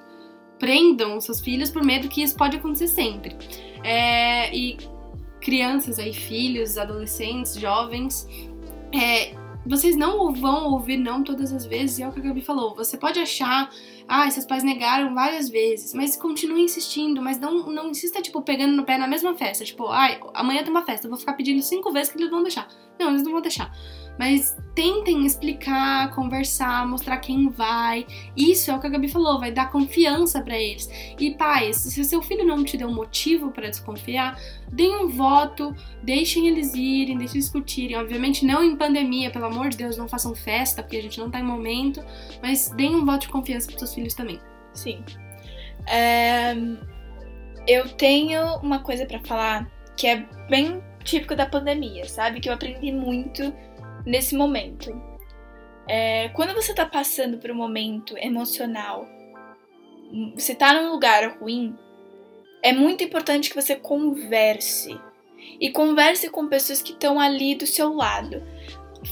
prendam 0.58 1.20
seus 1.20 1.40
filhos 1.40 1.70
por 1.70 1.84
medo 1.84 2.08
que 2.08 2.22
isso 2.22 2.36
pode 2.36 2.56
acontecer 2.56 2.88
sempre. 2.88 3.36
É, 3.82 4.54
e 4.54 4.76
crianças 5.40 5.98
aí, 5.98 6.12
filhos, 6.12 6.78
adolescentes, 6.78 7.54
jovens, 7.54 8.26
é, 8.92 9.34
vocês 9.66 9.96
não 9.96 10.32
vão 10.32 10.70
ouvir 10.72 10.96
não 10.96 11.22
todas 11.22 11.52
as 11.52 11.64
vezes, 11.64 11.98
e 11.98 12.02
é 12.02 12.08
o 12.08 12.12
que 12.12 12.20
a 12.20 12.22
Gabi 12.22 12.42
falou. 12.42 12.74
Você 12.74 12.96
pode 12.96 13.18
achar 13.18 13.70
ah, 14.06 14.30
seus 14.30 14.44
pais 14.44 14.62
negaram 14.62 15.14
várias 15.14 15.48
vezes, 15.48 15.94
mas 15.94 16.16
continue 16.16 16.62
insistindo, 16.62 17.22
mas 17.22 17.38
não, 17.38 17.70
não 17.70 17.88
insista, 17.88 18.20
tipo, 18.20 18.42
pegando 18.42 18.74
no 18.74 18.84
pé 18.84 18.98
na 18.98 19.06
mesma 19.06 19.34
festa. 19.34 19.64
Tipo, 19.64 19.88
ai, 19.88 20.20
amanhã 20.34 20.62
tem 20.62 20.70
uma 20.70 20.84
festa, 20.84 21.06
eu 21.06 21.10
vou 21.10 21.18
ficar 21.18 21.32
pedindo 21.32 21.62
cinco 21.62 21.90
vezes 21.92 22.12
que 22.12 22.18
eles 22.18 22.30
vão 22.30 22.42
deixar. 22.42 22.68
Não, 22.98 23.10
eles 23.10 23.22
não 23.22 23.32
vão 23.32 23.40
deixar. 23.40 23.72
Mas 24.18 24.56
tentem 24.74 25.26
explicar, 25.26 26.14
conversar, 26.14 26.86
mostrar 26.86 27.18
quem 27.18 27.48
vai. 27.48 28.06
Isso 28.36 28.70
é 28.70 28.74
o 28.74 28.80
que 28.80 28.86
a 28.86 28.90
Gabi 28.90 29.08
falou, 29.08 29.40
vai 29.40 29.50
dar 29.50 29.70
confiança 29.70 30.40
para 30.40 30.58
eles. 30.58 30.88
E 31.18 31.32
pais, 31.32 31.76
se 31.76 32.04
seu 32.04 32.22
filho 32.22 32.44
não 32.44 32.64
te 32.64 32.76
deu 32.76 32.90
motivo 32.92 33.50
para 33.50 33.68
desconfiar, 33.68 34.38
deem 34.70 35.04
um 35.04 35.08
voto, 35.08 35.74
deixem 36.02 36.48
eles 36.48 36.74
irem, 36.74 37.18
deixem 37.18 37.40
discutirem. 37.40 37.96
Obviamente 37.96 38.44
não 38.44 38.62
em 38.62 38.76
pandemia, 38.76 39.30
pelo 39.30 39.46
amor 39.46 39.68
de 39.68 39.76
Deus, 39.76 39.96
não 39.96 40.08
façam 40.08 40.34
festa, 40.34 40.82
porque 40.82 40.96
a 40.96 41.02
gente 41.02 41.18
não 41.18 41.30
tá 41.30 41.40
em 41.40 41.44
momento, 41.44 42.04
mas 42.42 42.68
deem 42.70 42.94
um 42.94 43.04
voto 43.04 43.22
de 43.22 43.28
confiança 43.28 43.68
para 43.68 43.78
seus 43.78 43.94
filhos 43.94 44.14
também. 44.14 44.40
Sim. 44.72 45.02
É... 45.86 46.54
Eu 47.66 47.88
tenho 47.88 48.56
uma 48.58 48.80
coisa 48.80 49.06
para 49.06 49.18
falar 49.20 49.70
que 49.96 50.06
é 50.06 50.26
bem 50.50 50.82
típico 51.02 51.36
da 51.36 51.46
pandemia, 51.46 52.06
sabe? 52.08 52.40
Que 52.40 52.48
eu 52.48 52.52
aprendi 52.52 52.92
muito 52.92 53.54
nesse 54.04 54.34
momento. 54.34 54.94
É, 55.86 56.28
quando 56.30 56.54
você 56.54 56.74
tá 56.74 56.86
passando 56.86 57.38
por 57.38 57.50
um 57.50 57.54
momento 57.54 58.16
emocional, 58.18 59.06
você 60.34 60.54
tá 60.54 60.72
num 60.72 60.92
lugar 60.92 61.38
ruim, 61.38 61.76
é 62.62 62.72
muito 62.72 63.04
importante 63.04 63.50
que 63.50 63.60
você 63.60 63.76
converse. 63.76 64.98
E 65.60 65.70
converse 65.70 66.30
com 66.30 66.48
pessoas 66.48 66.80
que 66.80 66.92
estão 66.92 67.20
ali 67.20 67.54
do 67.54 67.66
seu 67.66 67.92
lado. 67.92 68.42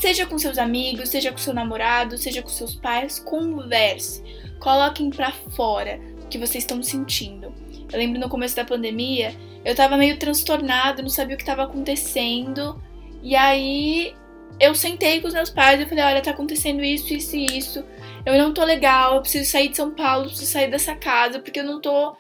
Seja 0.01 0.25
com 0.25 0.39
seus 0.39 0.57
amigos, 0.57 1.11
seja 1.11 1.31
com 1.31 1.37
seu 1.37 1.53
namorado, 1.53 2.17
seja 2.17 2.41
com 2.41 2.49
seus 2.49 2.75
pais, 2.75 3.19
converse. 3.19 4.23
Coloquem 4.59 5.11
para 5.11 5.33
fora 5.33 6.01
o 6.25 6.29
que 6.29 6.39
vocês 6.39 6.65
estão 6.65 6.83
sentindo. 6.83 7.53
Eu 7.93 7.99
lembro 7.99 8.19
no 8.19 8.29
começo 8.31 8.57
da 8.57 8.65
pandemia, 8.65 9.37
eu 9.63 9.75
tava 9.75 9.99
meio 9.99 10.19
transtornado, 10.19 11.03
não 11.03 11.11
sabia 11.11 11.35
o 11.35 11.37
que 11.37 11.43
estava 11.43 11.65
acontecendo. 11.65 12.83
E 13.23 13.37
aí 13.37 14.15
eu 14.61 14.75
sentei 14.75 15.21
com 15.21 15.29
os 15.29 15.35
meus 15.35 15.51
pais 15.51 15.81
e 15.81 15.87
falei, 15.87 16.05
olha, 16.05 16.23
tá 16.23 16.31
acontecendo 16.31 16.83
isso, 16.83 17.13
isso 17.13 17.37
e 17.37 17.59
isso. 17.59 17.85
Eu 18.25 18.39
não 18.39 18.53
tô 18.53 18.65
legal, 18.65 19.17
eu 19.17 19.21
preciso 19.21 19.51
sair 19.51 19.69
de 19.69 19.77
São 19.77 19.93
Paulo, 19.93 20.27
preciso 20.27 20.51
sair 20.51 20.71
dessa 20.71 20.95
casa, 20.95 21.41
porque 21.41 21.61
eu 21.61 21.65
não 21.65 21.81
tô. 21.81 22.15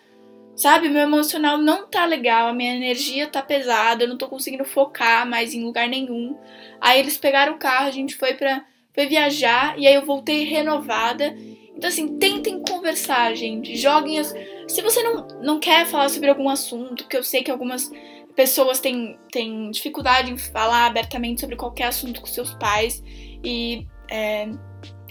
Sabe, 0.54 0.88
meu 0.88 1.00
emocional 1.02 1.56
não 1.56 1.86
tá 1.88 2.04
legal, 2.04 2.48
a 2.48 2.52
minha 2.52 2.76
energia 2.76 3.26
tá 3.26 3.40
pesada, 3.40 4.04
eu 4.04 4.08
não 4.08 4.18
tô 4.18 4.28
conseguindo 4.28 4.64
focar 4.64 5.26
mais 5.26 5.54
em 5.54 5.64
lugar 5.64 5.88
nenhum. 5.88 6.36
Aí 6.80 7.00
eles 7.00 7.16
pegaram 7.16 7.54
o 7.54 7.58
carro, 7.58 7.86
a 7.86 7.90
gente 7.90 8.14
foi 8.16 8.34
pra 8.34 8.62
foi 8.94 9.06
viajar 9.06 9.78
e 9.78 9.86
aí 9.86 9.94
eu 9.94 10.04
voltei 10.04 10.44
renovada. 10.44 11.34
Então, 11.74 11.88
assim, 11.88 12.18
tentem 12.18 12.60
conversar, 12.60 13.34
gente. 13.34 13.76
Joguem 13.76 14.18
as. 14.18 14.34
Se 14.68 14.82
você 14.82 15.02
não, 15.02 15.26
não 15.42 15.58
quer 15.58 15.86
falar 15.86 16.08
sobre 16.08 16.28
algum 16.28 16.48
assunto, 16.48 17.08
que 17.08 17.16
eu 17.16 17.24
sei 17.24 17.42
que 17.42 17.50
algumas 17.50 17.90
pessoas 18.34 18.80
têm, 18.80 19.18
têm 19.30 19.70
dificuldade 19.70 20.30
em 20.30 20.38
falar 20.38 20.86
abertamente 20.86 21.40
sobre 21.40 21.56
qualquer 21.56 21.84
assunto 21.84 22.20
com 22.20 22.26
seus 22.26 22.54
pais 22.54 23.02
e 23.44 23.86
é, 24.10 24.48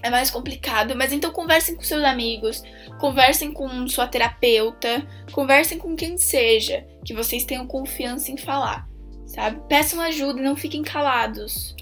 é 0.01 0.09
mais 0.09 0.29
complicado. 0.29 0.95
Mas 0.95 1.11
então 1.13 1.31
conversem 1.31 1.75
com 1.75 1.81
seus 1.81 2.03
amigos, 2.03 2.63
conversem 2.99 3.51
com 3.51 3.87
sua 3.87 4.07
terapeuta, 4.07 5.05
conversem 5.31 5.77
com 5.77 5.95
quem 5.95 6.17
seja 6.17 6.85
que 7.05 7.13
vocês 7.13 7.45
tenham 7.45 7.65
confiança 7.65 8.31
em 8.31 8.37
falar, 8.37 8.87
sabe? 9.25 9.61
Peçam 9.67 10.01
ajuda, 10.01 10.41
não 10.41 10.55
fiquem 10.55 10.81
calados. 10.81 11.75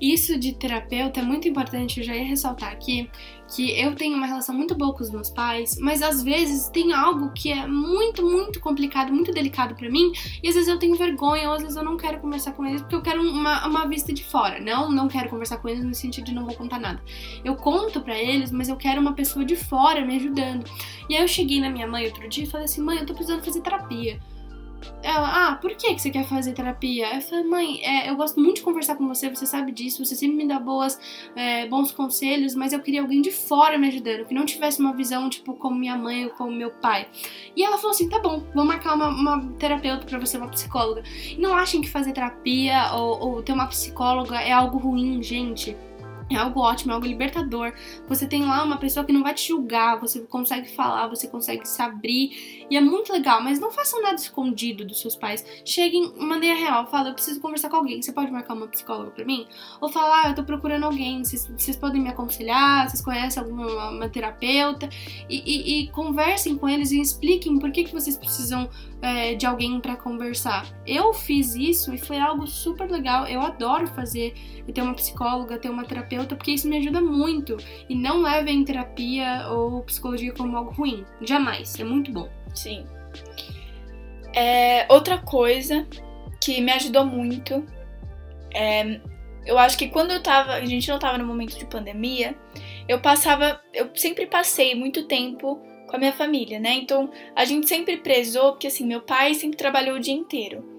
Isso 0.00 0.38
de 0.38 0.52
terapeuta 0.52 1.20
é 1.20 1.22
muito 1.22 1.48
importante, 1.48 1.98
eu 1.98 2.06
já 2.06 2.14
ia 2.14 2.24
ressaltar 2.24 2.70
aqui 2.72 3.10
que 3.54 3.70
eu 3.80 3.94
tenho 3.94 4.16
uma 4.16 4.26
relação 4.26 4.54
muito 4.54 4.74
boa 4.74 4.94
com 4.94 5.02
os 5.02 5.10
meus 5.10 5.30
pais, 5.30 5.76
mas 5.80 6.02
às 6.02 6.22
vezes 6.22 6.68
tem 6.68 6.92
algo 6.92 7.32
que 7.32 7.50
é 7.50 7.66
muito, 7.66 8.22
muito 8.22 8.60
complicado, 8.60 9.12
muito 9.12 9.32
delicado 9.32 9.74
para 9.74 9.88
mim, 9.88 10.12
e 10.42 10.48
às 10.48 10.54
vezes 10.54 10.68
eu 10.68 10.78
tenho 10.78 10.94
vergonha, 10.96 11.48
ou 11.48 11.54
às 11.54 11.62
vezes 11.62 11.76
eu 11.76 11.82
não 11.82 11.96
quero 11.96 12.20
conversar 12.20 12.52
com 12.52 12.66
eles 12.66 12.82
porque 12.82 12.94
eu 12.94 13.02
quero 13.02 13.22
uma, 13.22 13.66
uma 13.66 13.86
vista 13.86 14.12
de 14.12 14.22
fora. 14.22 14.60
Não, 14.60 14.92
não 14.92 15.08
quero 15.08 15.30
conversar 15.30 15.58
com 15.58 15.68
eles 15.68 15.84
no 15.84 15.94
sentido 15.94 16.26
de 16.26 16.34
não 16.34 16.44
vou 16.44 16.54
contar 16.54 16.78
nada. 16.78 17.02
Eu 17.44 17.56
conto 17.56 18.00
para 18.00 18.16
eles, 18.18 18.50
mas 18.50 18.68
eu 18.68 18.76
quero 18.76 19.00
uma 19.00 19.14
pessoa 19.14 19.44
de 19.44 19.56
fora 19.56 20.04
me 20.04 20.16
ajudando. 20.16 20.64
E 21.08 21.16
aí 21.16 21.22
eu 21.22 21.28
cheguei 21.28 21.60
na 21.60 21.70
minha 21.70 21.86
mãe 21.86 22.06
outro 22.06 22.28
dia 22.28 22.44
e 22.44 22.46
falei 22.46 22.66
assim: 22.66 22.82
mãe, 22.82 22.98
eu 22.98 23.06
tô 23.06 23.14
precisando 23.14 23.42
fazer 23.42 23.60
terapia. 23.60 24.20
Ela, 25.02 25.48
ah, 25.48 25.54
por 25.56 25.74
que, 25.74 25.94
que 25.94 26.00
você 26.00 26.10
quer 26.10 26.24
fazer 26.26 26.52
terapia? 26.52 27.14
Eu 27.14 27.20
falei, 27.20 27.44
mãe, 27.44 27.84
é, 27.84 28.10
eu 28.10 28.16
gosto 28.16 28.40
muito 28.40 28.56
de 28.56 28.62
conversar 28.62 28.96
com 28.96 29.06
você, 29.06 29.28
você 29.28 29.46
sabe 29.46 29.72
disso, 29.72 30.04
você 30.04 30.14
sempre 30.14 30.36
me 30.36 30.46
dá 30.46 30.58
boas, 30.58 30.98
é, 31.36 31.66
bons 31.66 31.92
conselhos, 31.92 32.54
mas 32.54 32.72
eu 32.72 32.80
queria 32.80 33.00
alguém 33.00 33.22
de 33.22 33.30
fora 33.30 33.78
me 33.78 33.88
ajudando, 33.88 34.26
que 34.26 34.34
não 34.34 34.44
tivesse 34.44 34.80
uma 34.80 34.92
visão, 34.92 35.28
tipo, 35.28 35.54
como 35.54 35.76
minha 35.76 35.96
mãe 35.96 36.24
ou 36.24 36.30
como 36.30 36.50
meu 36.50 36.70
pai. 36.70 37.08
E 37.56 37.62
ela 37.62 37.76
falou 37.76 37.90
assim: 37.90 38.08
tá 38.08 38.18
bom, 38.18 38.44
vou 38.54 38.64
marcar 38.64 38.94
uma, 38.94 39.08
uma 39.08 39.52
terapeuta 39.58 40.04
pra 40.04 40.18
você, 40.18 40.36
uma 40.36 40.48
psicóloga. 40.48 41.02
E 41.30 41.36
não 41.36 41.54
achem 41.56 41.80
que 41.80 41.88
fazer 41.88 42.12
terapia 42.12 42.92
ou, 42.94 43.20
ou 43.20 43.42
ter 43.42 43.52
uma 43.52 43.66
psicóloga 43.66 44.40
é 44.40 44.52
algo 44.52 44.78
ruim, 44.78 45.22
gente. 45.22 45.76
É 46.30 46.36
algo 46.36 46.60
ótimo, 46.60 46.92
é 46.92 46.94
algo 46.94 47.06
libertador. 47.06 47.72
Você 48.06 48.26
tem 48.26 48.44
lá 48.44 48.62
uma 48.62 48.76
pessoa 48.76 49.04
que 49.04 49.12
não 49.12 49.22
vai 49.22 49.32
te 49.32 49.48
julgar, 49.48 49.98
você 49.98 50.20
consegue 50.20 50.68
falar, 50.68 51.08
você 51.08 51.26
consegue 51.26 51.66
se 51.66 51.80
abrir. 51.80 52.66
E 52.70 52.76
é 52.76 52.80
muito 52.80 53.12
legal, 53.12 53.42
mas 53.42 53.58
não 53.58 53.70
façam 53.70 54.02
nada 54.02 54.16
escondido 54.16 54.84
dos 54.84 55.00
seus 55.00 55.16
pais. 55.16 55.44
Cheguem 55.64 56.12
de 56.12 56.20
maneira 56.20 56.58
real, 56.58 56.86
fala, 56.86 57.08
eu 57.08 57.14
preciso 57.14 57.40
conversar 57.40 57.70
com 57.70 57.76
alguém. 57.76 58.02
Você 58.02 58.12
pode 58.12 58.30
marcar 58.30 58.54
uma 58.54 58.68
psicóloga 58.68 59.10
pra 59.10 59.24
mim? 59.24 59.46
Ou 59.80 59.88
falar, 59.88 60.26
ah, 60.26 60.28
eu 60.30 60.34
tô 60.34 60.44
procurando 60.44 60.84
alguém, 60.84 61.24
vocês, 61.24 61.46
vocês 61.46 61.76
podem 61.76 62.02
me 62.02 62.08
aconselhar, 62.08 62.88
vocês 62.88 63.02
conhecem 63.02 63.42
alguma 63.42 63.90
uma 63.90 64.08
terapeuta? 64.08 64.88
E, 65.28 65.42
e, 65.46 65.82
e, 65.82 65.88
conversem 65.88 66.56
com 66.56 66.68
eles 66.68 66.90
e 66.90 67.00
expliquem 67.00 67.58
por 67.58 67.70
que, 67.70 67.84
que 67.84 67.92
vocês 67.92 68.16
precisam 68.16 68.68
é, 69.00 69.34
de 69.34 69.46
alguém 69.46 69.80
para 69.80 69.96
conversar. 69.96 70.66
Eu 70.86 71.12
fiz 71.14 71.54
isso 71.54 71.94
e 71.94 71.98
foi 71.98 72.18
algo 72.18 72.46
super 72.46 72.90
legal. 72.90 73.26
Eu 73.26 73.40
adoro 73.40 73.86
fazer, 73.88 74.34
ter 74.72 74.82
uma 74.82 74.94
psicóloga, 74.94 75.58
ter 75.58 75.70
uma 75.70 75.84
terapeuta, 75.84 76.17
porque 76.26 76.52
isso 76.52 76.68
me 76.68 76.78
ajuda 76.78 77.00
muito. 77.00 77.56
E 77.88 77.94
não 77.94 78.22
levem 78.22 78.64
terapia 78.64 79.48
ou 79.50 79.82
psicologia 79.82 80.32
como 80.32 80.56
algo 80.56 80.72
ruim. 80.72 81.04
Jamais. 81.22 81.78
É 81.78 81.84
muito 81.84 82.12
bom. 82.12 82.28
Sim. 82.54 82.84
É, 84.34 84.86
outra 84.88 85.18
coisa 85.18 85.86
que 86.40 86.60
me 86.60 86.72
ajudou 86.72 87.04
muito 87.04 87.64
é, 88.54 89.00
eu 89.48 89.58
acho 89.58 89.78
que 89.78 89.88
quando 89.88 90.10
eu 90.10 90.22
tava, 90.22 90.52
a 90.52 90.64
gente 90.66 90.88
não 90.88 90.98
tava 90.98 91.16
no 91.16 91.24
momento 91.24 91.58
de 91.58 91.64
pandemia, 91.64 92.36
eu 92.86 93.00
passava, 93.00 93.60
eu 93.72 93.88
sempre 93.94 94.26
passei 94.26 94.74
muito 94.74 95.06
tempo 95.06 95.56
com 95.86 95.96
a 95.96 95.98
minha 95.98 96.12
família, 96.12 96.60
né? 96.60 96.74
Então 96.74 97.10
a 97.34 97.44
gente 97.46 97.66
sempre 97.66 97.96
prezou, 97.96 98.52
porque 98.52 98.66
assim, 98.66 98.86
meu 98.86 99.00
pai 99.00 99.32
sempre 99.34 99.56
trabalhou 99.56 99.96
o 99.96 100.00
dia 100.00 100.14
inteiro. 100.14 100.76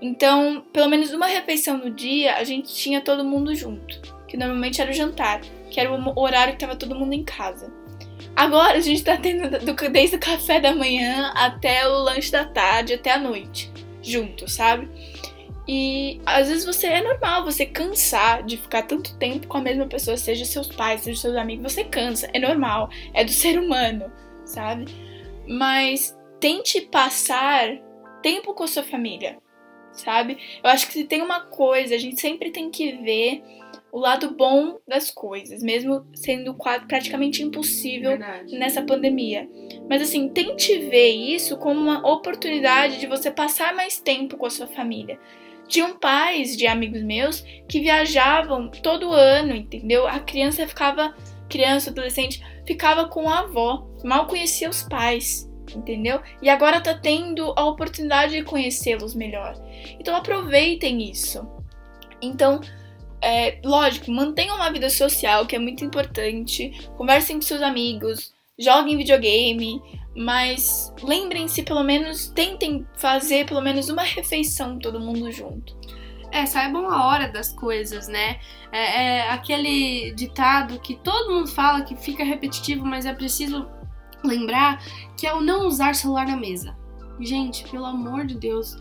Então, 0.00 0.64
pelo 0.72 0.88
menos 0.88 1.12
uma 1.12 1.26
refeição 1.26 1.78
no 1.78 1.90
dia, 1.90 2.36
a 2.36 2.44
gente 2.44 2.74
tinha 2.74 3.00
todo 3.00 3.24
mundo 3.24 3.54
junto, 3.54 4.15
que 4.36 4.40
normalmente 4.40 4.80
era 4.80 4.90
o 4.90 4.94
jantar, 4.94 5.40
que 5.70 5.80
era 5.80 5.90
o 5.90 6.20
horário 6.20 6.52
que 6.52 6.60
tava 6.60 6.76
todo 6.76 6.94
mundo 6.94 7.14
em 7.14 7.24
casa. 7.24 7.72
Agora 8.34 8.76
a 8.76 8.80
gente 8.80 9.02
tá 9.02 9.16
tendo 9.16 9.48
desde 9.90 10.16
o 10.16 10.20
café 10.20 10.60
da 10.60 10.74
manhã 10.74 11.32
até 11.34 11.88
o 11.88 12.02
lanche 12.02 12.30
da 12.30 12.44
tarde, 12.44 12.94
até 12.94 13.12
a 13.12 13.18
noite, 13.18 13.72
junto, 14.02 14.48
sabe? 14.48 14.88
E 15.66 16.20
às 16.24 16.48
vezes 16.48 16.64
você 16.64 16.86
é 16.86 17.02
normal 17.02 17.44
você 17.44 17.66
cansar 17.66 18.42
de 18.42 18.56
ficar 18.56 18.82
tanto 18.82 19.16
tempo 19.18 19.48
com 19.48 19.56
a 19.56 19.62
mesma 19.62 19.86
pessoa, 19.86 20.16
seja 20.16 20.44
seus 20.44 20.68
pais, 20.68 21.00
seja 21.00 21.20
seus 21.20 21.36
amigos, 21.36 21.72
você 21.72 21.82
cansa, 21.82 22.28
é 22.32 22.38
normal, 22.38 22.90
é 23.14 23.24
do 23.24 23.32
ser 23.32 23.58
humano 23.58 24.12
sabe? 24.46 24.86
Mas 25.46 26.16
tente 26.40 26.80
passar 26.80 27.76
tempo 28.22 28.54
com 28.54 28.64
a 28.64 28.68
sua 28.68 28.82
família, 28.82 29.38
sabe? 29.92 30.38
Eu 30.62 30.70
acho 30.70 30.86
que 30.86 30.92
se 30.94 31.04
tem 31.04 31.22
uma 31.22 31.40
coisa, 31.40 31.94
a 31.94 31.98
gente 31.98 32.20
sempre 32.20 32.50
tem 32.50 32.70
que 32.70 32.92
ver 32.92 33.42
o 33.92 33.98
lado 33.98 34.34
bom 34.34 34.78
das 34.86 35.10
coisas, 35.10 35.62
mesmo 35.62 36.06
sendo 36.14 36.54
praticamente 36.86 37.42
impossível 37.42 38.10
Verdade. 38.10 38.58
nessa 38.58 38.82
pandemia. 38.82 39.48
Mas 39.88 40.02
assim, 40.02 40.28
tente 40.28 40.78
ver 40.78 41.10
isso 41.10 41.56
como 41.56 41.80
uma 41.80 42.06
oportunidade 42.06 43.00
de 43.00 43.06
você 43.06 43.30
passar 43.30 43.74
mais 43.74 43.98
tempo 43.98 44.36
com 44.36 44.46
a 44.46 44.50
sua 44.50 44.66
família. 44.66 45.18
Tinham 45.66 45.98
pais 45.98 46.56
de 46.56 46.66
amigos 46.66 47.02
meus 47.02 47.40
que 47.68 47.80
viajavam 47.80 48.70
todo 48.70 49.12
ano, 49.12 49.54
entendeu? 49.54 50.06
A 50.06 50.20
criança 50.20 50.66
ficava, 50.66 51.14
criança, 51.48 51.90
adolescente, 51.90 52.40
ficava 52.66 53.08
com 53.08 53.28
a 53.28 53.40
avó, 53.40 53.88
mal 54.04 54.26
conhecia 54.26 54.68
os 54.68 54.82
pais, 54.82 55.50
entendeu? 55.74 56.20
E 56.40 56.48
agora 56.48 56.80
tá 56.80 56.94
tendo 56.94 57.52
a 57.56 57.64
oportunidade 57.64 58.36
de 58.36 58.44
conhecê-los 58.44 59.14
melhor. 59.14 59.54
Então 59.98 60.14
aproveitem 60.14 61.10
isso. 61.10 61.46
Então, 62.22 62.60
é, 63.26 63.60
lógico, 63.64 64.08
mantenham 64.08 64.54
uma 64.54 64.70
vida 64.70 64.88
social, 64.88 65.46
que 65.46 65.56
é 65.56 65.58
muito 65.58 65.84
importante. 65.84 66.70
Conversem 66.96 67.36
com 67.36 67.42
seus 67.42 67.60
amigos, 67.60 68.32
joguem 68.56 68.96
videogame, 68.96 69.82
mas 70.14 70.94
lembrem-se, 71.02 71.64
pelo 71.64 71.82
menos, 71.82 72.28
tentem 72.28 72.86
fazer 72.94 73.44
pelo 73.44 73.60
menos 73.60 73.88
uma 73.88 74.02
refeição 74.04 74.78
todo 74.78 75.00
mundo 75.00 75.32
junto. 75.32 75.76
É, 76.30 76.46
saibam 76.46 76.88
a 76.88 77.04
hora 77.04 77.26
das 77.26 77.52
coisas, 77.52 78.06
né? 78.06 78.38
É, 78.70 79.02
é, 79.02 79.30
aquele 79.30 80.12
ditado 80.12 80.78
que 80.78 80.94
todo 80.94 81.34
mundo 81.34 81.48
fala 81.48 81.82
que 81.82 81.96
fica 81.96 82.22
repetitivo, 82.22 82.86
mas 82.86 83.06
é 83.06 83.12
preciso 83.12 83.68
lembrar 84.22 84.80
que 85.18 85.26
é 85.26 85.34
o 85.34 85.40
não 85.40 85.66
usar 85.66 85.96
celular 85.96 86.28
na 86.28 86.36
mesa. 86.36 86.76
Gente, 87.18 87.68
pelo 87.68 87.86
amor 87.86 88.24
de 88.24 88.36
Deus, 88.36 88.76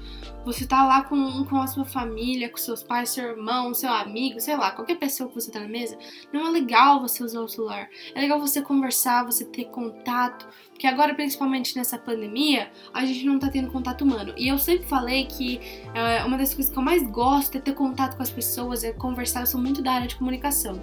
você 0.46 0.66
tá 0.66 0.86
lá 0.86 1.04
com, 1.04 1.44
com 1.46 1.58
a 1.58 1.68
sua 1.68 1.84
família, 1.84 2.50
com 2.50 2.58
seus 2.58 2.84
pais, 2.84 3.10
seu 3.10 3.32
irmão, 3.32 3.74
seu 3.74 3.92
amigo, 3.92 4.40
sei 4.40 4.56
lá, 4.56 4.72
qualquer 4.72 4.96
pessoa 4.96 5.28
que 5.28 5.36
você 5.36 5.52
tá 5.52 5.60
na 5.60 5.68
mesa, 5.68 5.98
não 6.32 6.48
é 6.48 6.52
legal 6.52 7.02
você 7.02 7.24
usar 7.24 7.42
o 7.42 7.48
celular. 7.48 7.90
É 8.14 8.22
legal 8.22 8.40
você 8.40 8.62
conversar, 8.62 9.26
você 9.26 9.44
ter 9.44 9.66
contato, 9.66 10.48
porque 10.70 10.86
agora, 10.86 11.16
principalmente 11.16 11.76
nessa 11.76 11.98
pandemia, 11.98 12.72
a 12.94 13.06
gente 13.06 13.26
não 13.26 13.40
tá 13.40 13.50
tendo 13.50 13.72
contato 13.72 14.04
humano. 14.04 14.34
E 14.38 14.48
eu 14.48 14.60
sempre 14.60 14.88
falei 14.88 15.26
que 15.26 15.60
é, 15.94 16.24
uma 16.24 16.38
das 16.38 16.54
coisas 16.54 16.72
que 16.72 16.78
eu 16.78 16.84
mais 16.84 17.02
gosto 17.10 17.58
é 17.58 17.62
ter 17.62 17.74
contato 17.74 18.16
com 18.16 18.24
as 18.24 18.30
pessoas, 18.30 18.84
é 18.84 18.92
conversar. 18.92 19.42
Eu 19.42 19.48
sou 19.48 19.60
muito 19.60 19.82
da 19.82 19.94
área 19.94 20.08
de 20.08 20.16
comunicação. 20.16 20.82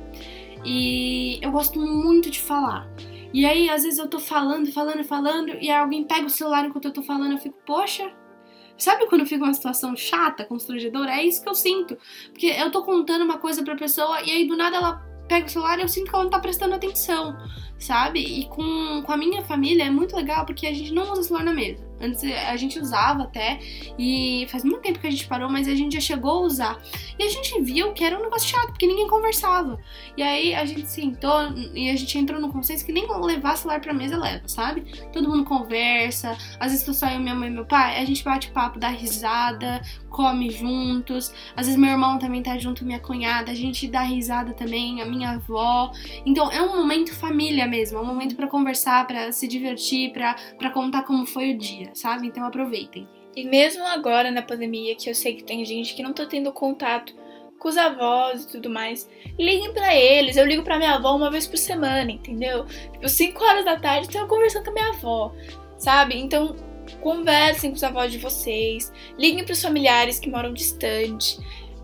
E 0.65 1.39
eu 1.43 1.53
gosto 1.53 1.79
muito 1.79 2.31
de 2.31 2.41
falar. 2.41 2.89
E 3.35 3.47
aí, 3.47 3.71
às 3.71 3.83
vezes 3.83 3.99
eu 3.99 4.09
tô 4.09 4.19
falando, 4.19 4.71
falando, 4.73 5.03
falando, 5.05 5.57
e 5.61 5.71
alguém 5.71 6.05
pega 6.05 6.27
o 6.27 6.31
celular 6.31 6.67
enquanto 6.67 6.87
eu 6.87 6.93
tô 6.93 7.03
falando, 7.03 7.33
eu 7.33 7.39
fico, 7.39 7.57
poxa. 7.65 8.13
Sabe 8.83 9.07
quando 9.07 9.25
fica 9.25 9.45
uma 9.45 9.55
situação 9.55 9.95
chata, 9.95 10.45
constrangedora? 10.45 11.13
É 11.13 11.23
isso 11.23 11.41
que 11.41 11.49
eu 11.49 11.55
sinto. 11.55 11.97
Porque 12.33 12.47
eu 12.47 12.69
tô 12.69 12.83
contando 12.83 13.23
uma 13.23 13.39
coisa 13.39 13.63
pra 13.63 13.77
pessoa 13.77 14.21
e 14.23 14.31
aí 14.33 14.45
do 14.45 14.57
nada 14.57 14.77
ela 14.77 14.95
pega 15.29 15.47
o 15.47 15.49
celular 15.49 15.79
e 15.79 15.83
eu 15.83 15.89
sinto 15.89 16.11
que 16.11 16.15
ela 16.17 16.25
não 16.25 16.31
tá 16.33 16.41
prestando 16.41 16.75
atenção, 16.75 17.39
sabe? 17.79 18.19
E 18.19 18.49
com, 18.49 19.01
com 19.05 19.13
a 19.13 19.17
minha 19.17 19.41
família 19.43 19.85
é 19.85 19.91
muito 19.91 20.17
legal 20.17 20.45
porque 20.45 20.67
a 20.67 20.75
gente 20.75 20.93
não 20.93 21.13
usa 21.13 21.23
celular 21.23 21.45
na 21.45 21.53
mesa. 21.53 21.87
Antes 22.03 22.25
a 22.25 22.57
gente 22.57 22.79
usava 22.81 23.23
até, 23.23 23.61
e 23.97 24.47
faz 24.51 24.65
muito 24.65 24.81
tempo 24.81 24.99
que 24.99 25.07
a 25.07 25.11
gente 25.11 25.27
parou, 25.29 25.49
mas 25.49 25.69
a 25.69 25.75
gente 25.75 25.95
já 25.95 26.01
chegou 26.01 26.31
a 26.31 26.41
usar. 26.41 26.83
E 27.17 27.23
a 27.23 27.29
gente 27.29 27.61
viu 27.63 27.93
que 27.93 28.03
era 28.03 28.19
um 28.19 28.23
negócio 28.23 28.49
chato, 28.49 28.69
porque 28.69 28.87
ninguém 28.87 29.07
conversava. 29.07 29.79
E 30.17 30.23
aí 30.23 30.55
a 30.55 30.65
gente 30.65 30.91
sentou 30.91 31.53
e 31.75 31.89
a 31.91 31.97
gente 31.97 32.19
entrou 32.19 32.41
no 32.41 32.53
consenso 32.53 32.85
que 32.85 32.93
nem 32.93 33.07
levar 33.21 33.57
celular 33.57 33.81
pra 33.81 33.95
mesa 33.95 34.17
leva, 34.17 34.49
sabe? 34.49 34.83
Todo 35.13 35.29
mundo 35.29 35.45
conversa, 35.45 36.37
às 36.59 36.73
vezes 36.73 36.85
tô 36.85 36.93
só 36.93 37.07
eu, 37.07 37.21
minha 37.21 37.35
mãe 37.35 37.49
e 37.49 37.53
meu 37.53 37.65
pai, 37.65 38.01
a 38.01 38.05
gente 38.05 38.25
bate 38.25 38.51
papo, 38.51 38.81
dá 38.81 38.89
risada, 38.89 39.81
come 40.11 40.51
juntos. 40.51 41.33
Às 41.57 41.67
vezes 41.67 41.81
meu 41.81 41.91
irmão 41.91 42.19
também 42.19 42.43
tá 42.43 42.59
junto, 42.59 42.85
minha 42.85 42.99
cunhada, 42.99 43.53
a 43.53 43.55
gente 43.55 43.87
dá 43.87 44.03
risada 44.03 44.53
também, 44.55 45.01
a 45.01 45.07
minha 45.07 45.31
avó. 45.31 45.93
Então 46.27 46.51
é 46.51 46.61
um 46.61 46.77
momento 46.77 47.15
família 47.15 47.67
mesmo, 47.69 47.99
é 47.99 48.01
um 48.01 48.07
momento 48.07 48.35
para 48.35 48.49
conversar, 48.49 49.07
para 49.07 49.31
se 49.31 49.47
divertir, 49.47 50.13
para 50.13 50.71
contar 50.71 51.03
como 51.03 51.25
foi 51.27 51.55
o 51.55 51.59
dia 51.59 51.92
sabe? 51.95 52.27
Então 52.27 52.45
aproveitem. 52.45 53.09
E 53.35 53.45
mesmo 53.45 53.85
agora 53.85 54.31
na 54.31 54.43
pandemia, 54.43 54.95
que 54.95 55.09
eu 55.09 55.15
sei 55.15 55.35
que 55.35 55.45
tem 55.45 55.65
gente 55.65 55.95
que 55.95 56.03
não 56.03 56.13
tá 56.13 56.27
tendo 56.27 56.53
contato 56.53 57.15
com 57.59 57.69
os 57.69 57.77
avós 57.77 58.43
e 58.43 58.49
tudo 58.49 58.69
mais, 58.69 59.09
liguem 59.39 59.73
para 59.73 59.95
eles. 59.95 60.37
Eu 60.37 60.45
ligo 60.45 60.65
para 60.65 60.79
minha 60.79 60.95
avó 60.95 61.15
uma 61.15 61.31
vez 61.31 61.47
por 61.47 61.57
semana, 61.57 62.11
entendeu? 62.11 62.67
Tipo, 62.67 63.09
5 63.09 63.45
horas 63.45 63.65
da 63.65 63.79
tarde, 63.79 64.09
então 64.09 64.23
eu 64.23 64.29
conversando 64.29 64.65
com 64.65 64.71
a 64.71 64.75
minha 64.75 64.89
avó, 64.89 65.33
sabe? 65.79 66.19
Então, 66.19 66.57
conversem 67.01 67.71
com 67.71 67.77
os 67.77 67.85
avós 67.85 68.11
de 68.11 68.19
vocês, 68.19 68.93
liguem 69.17 69.45
para 69.45 69.53
os 69.53 69.63
familiares 69.63 70.19
que 70.19 70.29
moram 70.29 70.53
distante, 70.53 71.39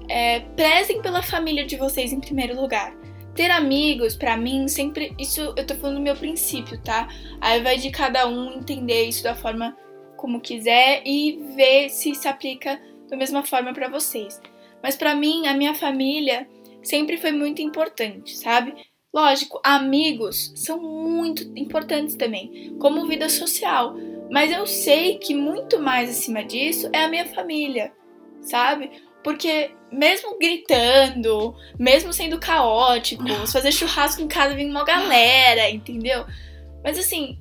é, 0.08 0.40
prezem 0.40 1.00
pela 1.00 1.22
família 1.22 1.64
de 1.64 1.76
vocês 1.76 2.12
em 2.12 2.20
primeiro 2.20 2.60
lugar. 2.60 2.94
Ter 3.34 3.50
amigos, 3.52 4.16
para 4.16 4.36
mim, 4.36 4.66
sempre. 4.66 5.14
Isso 5.16 5.54
eu 5.56 5.64
tô 5.64 5.76
falando 5.76 5.98
do 5.98 6.02
meu 6.02 6.16
princípio, 6.16 6.76
tá? 6.82 7.06
Aí 7.40 7.62
vai 7.62 7.78
de 7.78 7.88
cada 7.90 8.26
um 8.26 8.52
entender 8.54 9.04
isso 9.04 9.22
da 9.22 9.32
forma 9.32 9.76
como 10.18 10.40
quiser 10.40 11.02
e 11.06 11.40
ver 11.56 11.88
se 11.88 12.14
se 12.14 12.28
aplica 12.28 12.78
da 13.08 13.16
mesma 13.16 13.42
forma 13.42 13.72
para 13.72 13.88
vocês. 13.88 14.38
Mas 14.82 14.96
para 14.96 15.14
mim, 15.14 15.46
a 15.46 15.54
minha 15.54 15.74
família 15.74 16.46
sempre 16.82 17.16
foi 17.16 17.32
muito 17.32 17.62
importante, 17.62 18.36
sabe? 18.36 18.74
Lógico, 19.14 19.58
amigos 19.64 20.52
são 20.54 20.78
muito 20.78 21.42
importantes 21.56 22.14
também, 22.14 22.76
como 22.78 23.06
vida 23.06 23.28
social. 23.28 23.94
Mas 24.30 24.52
eu 24.52 24.66
sei 24.66 25.16
que 25.16 25.34
muito 25.34 25.80
mais 25.80 26.10
acima 26.10 26.44
disso 26.44 26.90
é 26.92 27.04
a 27.04 27.08
minha 27.08 27.24
família, 27.26 27.92
sabe? 28.42 28.90
Porque 29.24 29.70
mesmo 29.90 30.38
gritando, 30.38 31.54
mesmo 31.78 32.12
sendo 32.12 32.38
caótico, 32.38 33.24
fazer 33.50 33.72
churrasco 33.72 34.20
em 34.20 34.28
casa 34.28 34.54
vem 34.54 34.70
uma 34.70 34.84
galera, 34.84 35.70
entendeu? 35.70 36.26
Mas 36.84 36.98
assim, 36.98 37.38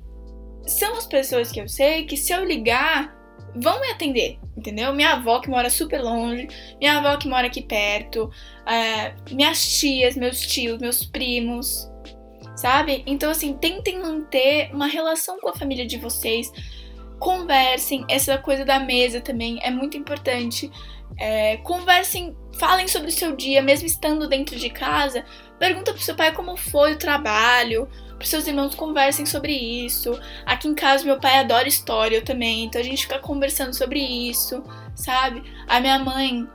são 0.67 0.97
as 0.97 1.08
pessoas 1.08 1.51
que 1.51 1.60
eu 1.60 1.67
sei 1.67 2.06
que 2.06 2.17
se 2.17 2.34
eu 2.34 2.43
ligar, 2.43 3.15
vão 3.56 3.80
me 3.82 3.89
atender, 3.89 4.38
entendeu? 4.56 4.93
Minha 4.93 5.13
avó 5.13 5.39
que 5.39 5.49
mora 5.49 5.69
super 5.69 6.01
longe, 6.01 6.47
minha 6.80 6.97
avó 6.97 7.17
que 7.17 7.27
mora 7.27 7.47
aqui 7.47 7.62
perto, 7.62 8.30
é, 8.65 9.13
minhas 9.32 9.80
tias, 9.80 10.15
meus 10.15 10.39
tios, 10.41 10.80
meus 10.80 11.06
primos, 11.06 11.89
sabe? 12.56 13.03
Então, 13.06 13.30
assim, 13.30 13.53
tentem 13.53 13.99
manter 13.99 14.69
uma 14.73 14.88
relação 14.88 15.39
com 15.39 15.49
a 15.49 15.56
família 15.56 15.86
de 15.86 15.97
vocês. 15.97 16.51
Conversem, 17.19 18.06
essa 18.10 18.38
coisa 18.38 18.63
da 18.63 18.80
mesa 18.80 19.21
também 19.21 19.60
é 19.62 19.71
muito 19.71 19.97
importante. 19.97 20.69
É, 21.19 21.58
conversem, 21.58 22.36
falem 22.60 22.88
sobre 22.88 23.10
o 23.10 23.13
seu 23.13 23.36
dia, 23.36 23.62
mesmo 23.62 23.88
estando 23.88 24.27
dentro 24.27 24.56
de 24.56 24.69
casa. 24.69 25.25
Pergunta 25.59 25.93
pro 25.93 26.01
seu 26.01 26.15
pai 26.15 26.33
como 26.33 26.55
foi 26.55 26.93
o 26.93 26.97
trabalho, 26.97 27.89
pros 28.17 28.29
seus 28.29 28.47
irmãos 28.47 28.75
conversem 28.75 29.25
sobre 29.25 29.53
isso. 29.53 30.19
Aqui 30.45 30.67
em 30.67 30.75
casa 30.75 31.05
meu 31.05 31.19
pai 31.19 31.39
adora 31.39 31.67
história 31.67 32.17
eu 32.17 32.23
também, 32.23 32.65
então 32.65 32.81
a 32.81 32.83
gente 32.83 33.03
fica 33.03 33.19
conversando 33.19 33.73
sobre 33.73 33.99
isso, 33.99 34.63
sabe? 34.95 35.43
A 35.67 35.79
minha 35.79 35.99
mãe 35.99 36.47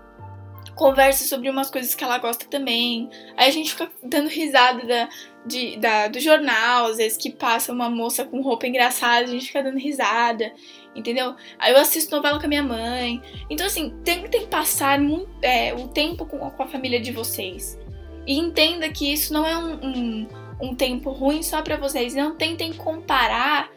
conversa 0.74 1.26
sobre 1.26 1.50
umas 1.50 1.70
coisas 1.70 1.94
que 1.94 2.02
ela 2.02 2.18
gosta 2.18 2.46
também. 2.46 3.08
Aí 3.36 3.48
a 3.48 3.52
gente 3.52 3.70
fica 3.70 3.90
dando 4.02 4.28
risada 4.28 4.86
da, 4.86 5.08
de, 5.44 5.76
da, 5.76 6.08
do 6.08 6.20
jornal, 6.20 6.86
às 6.86 6.96
vezes 6.96 7.18
que 7.18 7.30
passa 7.30 7.72
uma 7.72 7.90
moça 7.90 8.24
com 8.24 8.40
roupa 8.40 8.66
engraçada, 8.66 9.24
a 9.24 9.26
gente 9.26 9.46
fica 9.46 9.62
dando 9.62 9.78
risada, 9.78 10.52
entendeu? 10.94 11.34
Aí 11.58 11.72
eu 11.72 11.78
assisto 11.78 12.14
novela 12.14 12.38
com 12.38 12.46
a 12.46 12.48
minha 12.48 12.62
mãe. 12.62 13.20
Então, 13.50 13.66
assim, 13.66 13.90
tentem 14.04 14.46
passar 14.46 14.98
muito, 14.98 15.30
é, 15.42 15.74
o 15.74 15.88
tempo 15.88 16.24
com, 16.24 16.38
com, 16.38 16.62
a 16.62 16.66
família 16.66 17.00
de 17.00 17.12
vocês. 17.12 17.78
E 18.26 18.38
entenda 18.38 18.88
que 18.88 19.12
isso 19.12 19.32
não 19.32 19.46
é 19.46 19.56
um, 19.56 19.74
um, 19.84 20.28
um 20.60 20.74
tempo 20.74 21.10
ruim 21.10 21.42
só 21.42 21.62
para 21.62 21.76
vocês. 21.76 22.14
Não 22.14 22.36
tentem 22.36 22.72
comparar. 22.72 23.70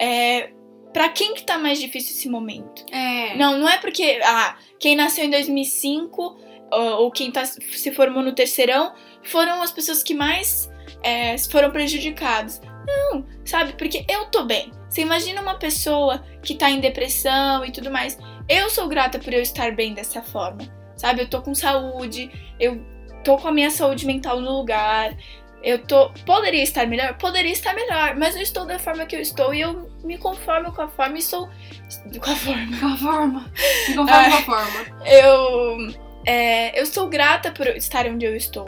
É, 0.00 0.50
para 0.92 1.08
quem 1.08 1.34
que 1.34 1.42
tá 1.42 1.58
mais 1.58 1.80
difícil 1.80 2.16
esse 2.16 2.28
momento? 2.28 2.84
É. 2.92 3.36
Não, 3.36 3.58
não 3.58 3.68
é 3.68 3.78
porque 3.78 4.20
ah, 4.24 4.56
quem 4.78 4.96
nasceu 4.96 5.24
em 5.24 5.30
2005 5.30 6.36
ou 6.70 7.10
quem 7.10 7.30
tá, 7.30 7.44
se 7.46 7.90
formou 7.92 8.22
no 8.22 8.32
terceirão 8.32 8.92
foram 9.22 9.62
as 9.62 9.70
pessoas 9.70 10.02
que 10.02 10.14
mais 10.14 10.70
é, 11.02 11.36
foram 11.38 11.70
prejudicados. 11.70 12.60
Não, 12.86 13.26
sabe? 13.44 13.74
Porque 13.74 14.04
eu 14.08 14.26
tô 14.26 14.44
bem. 14.44 14.70
Você 14.88 15.02
imagina 15.02 15.42
uma 15.42 15.58
pessoa 15.58 16.24
que 16.42 16.54
tá 16.54 16.70
em 16.70 16.80
depressão 16.80 17.64
e 17.64 17.70
tudo 17.70 17.90
mais. 17.90 18.18
Eu 18.48 18.70
sou 18.70 18.88
grata 18.88 19.18
por 19.18 19.32
eu 19.32 19.42
estar 19.42 19.74
bem 19.74 19.92
dessa 19.92 20.22
forma, 20.22 20.60
sabe? 20.96 21.22
Eu 21.22 21.28
tô 21.28 21.42
com 21.42 21.54
saúde, 21.54 22.30
eu 22.58 22.82
tô 23.24 23.36
com 23.36 23.48
a 23.48 23.52
minha 23.52 23.70
saúde 23.70 24.06
mental 24.06 24.40
no 24.40 24.50
lugar. 24.58 25.16
Eu 25.62 25.78
tô. 25.84 26.10
Poderia 26.24 26.62
estar 26.62 26.86
melhor? 26.86 27.16
Poderia 27.18 27.52
estar 27.52 27.74
melhor, 27.74 28.16
mas 28.16 28.36
eu 28.36 28.42
estou 28.42 28.64
da 28.64 28.78
forma 28.78 29.06
que 29.06 29.16
eu 29.16 29.20
estou 29.20 29.52
e 29.52 29.60
eu 29.60 29.90
me 30.04 30.16
conformo 30.16 30.72
com 30.72 30.82
a 30.82 30.88
forma 30.88 31.18
e 31.18 31.22
sou. 31.22 31.48
Com 32.22 32.30
a 32.30 32.36
forma. 32.36 32.78
Com 32.78 32.86
a 32.86 32.96
forma. 32.96 33.52
Me 33.88 33.94
conformo 33.96 34.30
com 34.30 34.36
a 34.36 34.42
forma. 34.42 35.06
Eu. 35.06 36.08
É, 36.26 36.78
eu 36.78 36.84
sou 36.84 37.08
grata 37.08 37.50
por 37.50 37.66
estar 37.68 38.06
onde 38.06 38.26
eu 38.26 38.36
estou 38.36 38.66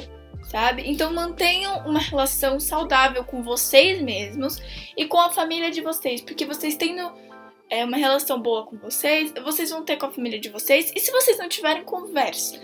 sabe? 0.51 0.83
Então 0.85 1.13
mantenham 1.13 1.87
uma 1.87 2.01
relação 2.01 2.59
saudável 2.59 3.23
com 3.23 3.41
vocês 3.41 4.03
mesmos 4.03 4.61
e 4.97 5.07
com 5.07 5.19
a 5.19 5.31
família 5.31 5.71
de 5.71 5.81
vocês, 5.81 6.21
porque 6.21 6.45
vocês 6.45 6.75
tendo 6.75 7.13
é, 7.71 7.85
uma 7.85 7.97
relação 7.97 8.41
boa 8.41 8.67
com 8.67 8.77
vocês, 8.77 9.33
vocês 9.45 9.71
vão 9.71 9.85
ter 9.85 9.97
com 9.97 10.07
a 10.07 10.11
família 10.11 10.41
de 10.41 10.49
vocês, 10.49 10.93
e 10.95 10.99
se 10.99 11.13
vocês 11.13 11.39
não 11.39 11.49
tiverem, 11.49 11.85
conversa. 11.85 12.61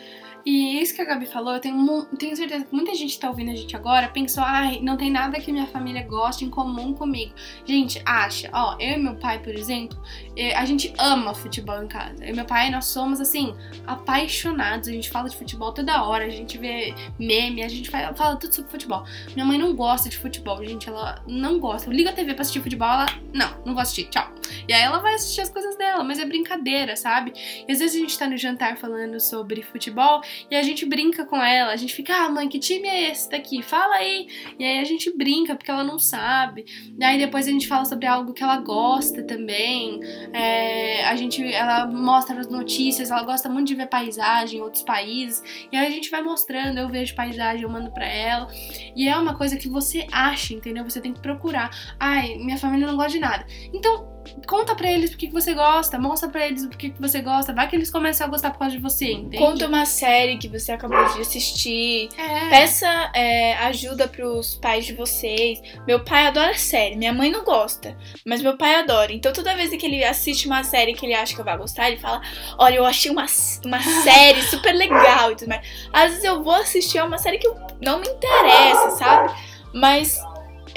E 0.46 0.80
isso 0.80 0.94
que 0.94 1.02
a 1.02 1.04
Gabi 1.04 1.26
falou, 1.26 1.54
eu 1.54 1.60
tenho, 1.60 2.04
tenho 2.16 2.36
certeza 2.36 2.64
que 2.64 2.72
muita 2.72 2.94
gente 2.94 3.18
tá 3.18 3.28
ouvindo 3.28 3.50
a 3.50 3.54
gente 3.56 3.74
agora 3.74 4.06
pensou, 4.06 4.44
ai, 4.46 4.78
não 4.80 4.96
tem 4.96 5.10
nada 5.10 5.40
que 5.40 5.50
minha 5.50 5.66
família 5.66 6.04
goste 6.04 6.44
em 6.44 6.48
comum 6.48 6.94
comigo. 6.94 7.34
Gente, 7.64 8.00
acha, 8.06 8.48
ó, 8.52 8.76
eu 8.78 8.92
e 8.92 8.96
meu 8.96 9.16
pai, 9.16 9.40
por 9.40 9.52
exemplo, 9.52 10.00
é, 10.36 10.54
a 10.54 10.64
gente 10.64 10.94
ama 10.98 11.34
futebol 11.34 11.82
em 11.82 11.88
casa. 11.88 12.24
Eu 12.24 12.32
e 12.32 12.32
meu 12.32 12.44
pai, 12.44 12.70
nós 12.70 12.84
somos, 12.84 13.20
assim, 13.20 13.56
apaixonados. 13.88 14.88
A 14.88 14.92
gente 14.92 15.10
fala 15.10 15.28
de 15.28 15.36
futebol 15.36 15.72
toda 15.72 16.04
hora, 16.04 16.24
a 16.24 16.30
gente 16.30 16.56
vê 16.58 16.94
meme, 17.18 17.64
a 17.64 17.68
gente 17.68 17.90
fala, 17.90 18.14
fala 18.14 18.36
tudo 18.36 18.54
sobre 18.54 18.70
futebol. 18.70 19.04
Minha 19.34 19.44
mãe 19.44 19.58
não 19.58 19.74
gosta 19.74 20.08
de 20.08 20.16
futebol, 20.16 20.64
gente, 20.64 20.88
ela 20.88 21.24
não 21.26 21.58
gosta. 21.58 21.90
Liga 21.90 22.10
a 22.10 22.12
TV 22.12 22.34
pra 22.34 22.42
assistir 22.42 22.62
futebol, 22.62 22.88
ela, 22.88 23.06
não, 23.34 23.50
não 23.64 23.74
vou 23.74 23.82
assistir, 23.82 24.04
tchau. 24.04 24.32
E 24.68 24.72
aí 24.72 24.82
ela 24.82 24.98
vai 24.98 25.14
assistir 25.14 25.40
as 25.40 25.50
coisas 25.50 25.76
dela, 25.76 26.04
mas 26.04 26.20
é 26.20 26.24
brincadeira, 26.24 26.94
sabe? 26.94 27.32
E 27.66 27.72
às 27.72 27.80
vezes 27.80 27.96
a 27.96 27.98
gente 27.98 28.16
tá 28.16 28.28
no 28.28 28.36
jantar 28.36 28.76
falando 28.76 29.18
sobre 29.18 29.60
futebol 29.62 30.22
e 30.50 30.56
a 30.56 30.62
gente 30.62 30.84
brinca 30.84 31.24
com 31.24 31.36
ela, 31.36 31.72
a 31.72 31.76
gente 31.76 31.94
fica, 31.94 32.14
ah, 32.14 32.28
mãe, 32.28 32.48
que 32.48 32.58
time 32.58 32.88
é 32.88 33.10
esse 33.10 33.30
daqui? 33.30 33.62
Fala 33.62 33.96
aí. 33.96 34.26
E 34.58 34.64
aí 34.64 34.78
a 34.78 34.84
gente 34.84 35.14
brinca 35.16 35.54
porque 35.54 35.70
ela 35.70 35.84
não 35.84 35.98
sabe. 35.98 36.64
E 36.98 37.04
aí 37.04 37.18
depois 37.18 37.46
a 37.46 37.50
gente 37.50 37.68
fala 37.68 37.84
sobre 37.84 38.06
algo 38.06 38.32
que 38.32 38.42
ela 38.42 38.58
gosta 38.58 39.22
também. 39.22 40.00
É, 40.32 41.04
a 41.04 41.16
gente, 41.16 41.42
ela 41.52 41.86
mostra 41.86 42.38
as 42.40 42.48
notícias, 42.48 43.10
ela 43.10 43.22
gosta 43.22 43.48
muito 43.48 43.68
de 43.68 43.74
ver 43.74 43.88
paisagem 43.88 44.58
em 44.58 44.62
outros 44.62 44.82
países. 44.82 45.42
E 45.70 45.76
aí 45.76 45.86
a 45.86 45.90
gente 45.90 46.10
vai 46.10 46.22
mostrando, 46.22 46.78
eu 46.78 46.88
vejo 46.88 47.14
paisagem, 47.14 47.62
eu 47.62 47.70
mando 47.70 47.90
pra 47.92 48.06
ela. 48.06 48.48
E 48.94 49.08
é 49.08 49.16
uma 49.16 49.36
coisa 49.36 49.56
que 49.56 49.68
você 49.68 50.06
acha, 50.12 50.54
entendeu? 50.54 50.84
Você 50.84 51.00
tem 51.00 51.12
que 51.12 51.20
procurar. 51.20 51.70
Ai, 51.98 52.36
minha 52.36 52.58
família 52.58 52.86
não 52.86 52.96
gosta 52.96 53.12
de 53.12 53.18
nada. 53.18 53.46
Então, 53.72 54.15
conta 54.46 54.74
pra 54.74 54.90
eles 54.90 55.10
por 55.10 55.18
que 55.18 55.28
você 55.28 55.54
gosta, 55.54 55.98
mostra 55.98 56.28
pra 56.28 56.46
eles 56.46 56.66
por 56.66 56.76
que 56.76 56.92
você 56.98 57.20
gosta, 57.20 57.52
vai 57.52 57.68
que 57.68 57.76
eles 57.76 57.90
começam 57.90 58.26
a 58.26 58.30
gostar 58.30 58.50
por 58.50 58.58
causa 58.58 58.76
de 58.76 58.82
você, 58.82 59.12
entende? 59.12 59.38
Conta 59.38 59.66
uma 59.66 59.84
série 59.84 60.36
que 60.38 60.48
você 60.48 60.72
acabou 60.72 61.04
de 61.14 61.20
assistir, 61.20 62.08
é. 62.18 62.48
peça 62.48 63.10
é, 63.14 63.54
ajuda 63.58 64.08
pros 64.08 64.56
pais 64.56 64.84
de 64.86 64.94
vocês. 64.94 65.60
Meu 65.86 66.04
pai 66.04 66.26
adora 66.26 66.54
série, 66.54 66.96
minha 66.96 67.12
mãe 67.12 67.30
não 67.30 67.44
gosta, 67.44 67.96
mas 68.24 68.42
meu 68.42 68.56
pai 68.56 68.76
adora. 68.76 69.12
Então 69.12 69.32
toda 69.32 69.54
vez 69.54 69.70
que 69.70 69.86
ele 69.86 70.04
assiste 70.04 70.46
uma 70.46 70.64
série 70.64 70.94
que 70.94 71.04
ele 71.04 71.14
acha 71.14 71.34
que 71.34 71.40
eu 71.40 71.44
vou 71.44 71.58
gostar, 71.58 71.88
ele 71.88 71.98
fala: 71.98 72.20
Olha, 72.58 72.76
eu 72.76 72.86
achei 72.86 73.10
uma, 73.10 73.26
uma 73.64 73.80
série 74.02 74.42
super 74.42 74.72
legal 74.72 75.32
e 75.32 75.36
tudo 75.36 75.48
mais. 75.48 75.66
Às 75.92 76.10
vezes 76.10 76.24
eu 76.24 76.42
vou 76.42 76.54
assistir 76.54 76.98
a 76.98 77.04
uma 77.04 77.18
série 77.18 77.38
que 77.38 77.48
não 77.80 78.00
me 78.00 78.08
interessa, 78.08 78.90
sabe? 78.90 79.34
Mas 79.74 80.18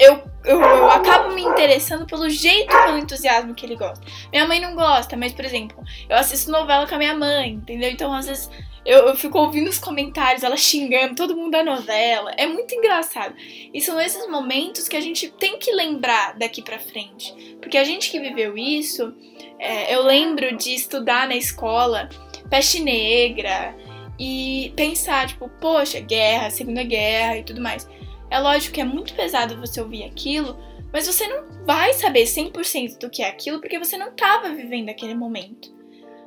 eu, 0.00 0.22
eu, 0.46 0.58
eu, 0.58 0.90
acabo 0.90 1.34
me 1.34 1.42
interessando 1.42 2.06
pelo 2.06 2.28
jeito, 2.30 2.68
pelo 2.68 2.96
entusiasmo 2.96 3.54
que 3.54 3.66
ele 3.66 3.76
gosta. 3.76 4.02
Minha 4.32 4.46
mãe 4.46 4.58
não 4.58 4.74
gosta, 4.74 5.14
mas, 5.14 5.32
por 5.34 5.44
exemplo, 5.44 5.84
eu 6.08 6.16
assisto 6.16 6.50
novela 6.50 6.86
com 6.86 6.94
a 6.94 6.98
minha 6.98 7.14
mãe, 7.14 7.50
entendeu? 7.50 7.90
Então, 7.90 8.10
às 8.10 8.26
vezes, 8.26 8.48
eu, 8.82 9.08
eu 9.08 9.14
fico 9.14 9.38
ouvindo 9.38 9.68
os 9.68 9.78
comentários, 9.78 10.42
ela 10.42 10.56
xingando 10.56 11.14
todo 11.14 11.36
mundo 11.36 11.50
da 11.50 11.62
novela. 11.62 12.32
É 12.38 12.46
muito 12.46 12.74
engraçado. 12.74 13.34
E 13.38 13.78
são 13.82 14.00
esses 14.00 14.26
momentos 14.26 14.88
que 14.88 14.96
a 14.96 15.02
gente 15.02 15.28
tem 15.28 15.58
que 15.58 15.70
lembrar 15.70 16.38
daqui 16.38 16.62
pra 16.62 16.78
frente. 16.78 17.58
Porque 17.60 17.76
a 17.76 17.84
gente 17.84 18.10
que 18.10 18.18
viveu 18.18 18.56
isso, 18.56 19.14
é, 19.58 19.94
eu 19.94 20.02
lembro 20.02 20.56
de 20.56 20.74
estudar 20.74 21.28
na 21.28 21.36
escola 21.36 22.08
peste 22.48 22.82
negra 22.82 23.76
e 24.18 24.72
pensar, 24.74 25.28
tipo, 25.28 25.46
poxa, 25.60 26.00
guerra, 26.00 26.48
Segunda 26.48 26.82
Guerra 26.82 27.36
e 27.36 27.42
tudo 27.42 27.60
mais. 27.60 27.86
É 28.30 28.38
lógico 28.38 28.74
que 28.74 28.80
é 28.80 28.84
muito 28.84 29.14
pesado 29.14 29.56
você 29.56 29.80
ouvir 29.80 30.04
aquilo, 30.04 30.56
mas 30.92 31.06
você 31.06 31.26
não 31.26 31.64
vai 31.64 31.92
saber 31.94 32.24
100% 32.24 32.98
do 32.98 33.10
que 33.10 33.22
é 33.22 33.28
aquilo 33.28 33.60
porque 33.60 33.78
você 33.78 33.96
não 33.96 34.08
estava 34.10 34.48
vivendo 34.50 34.88
aquele 34.88 35.14
momento. 35.14 35.74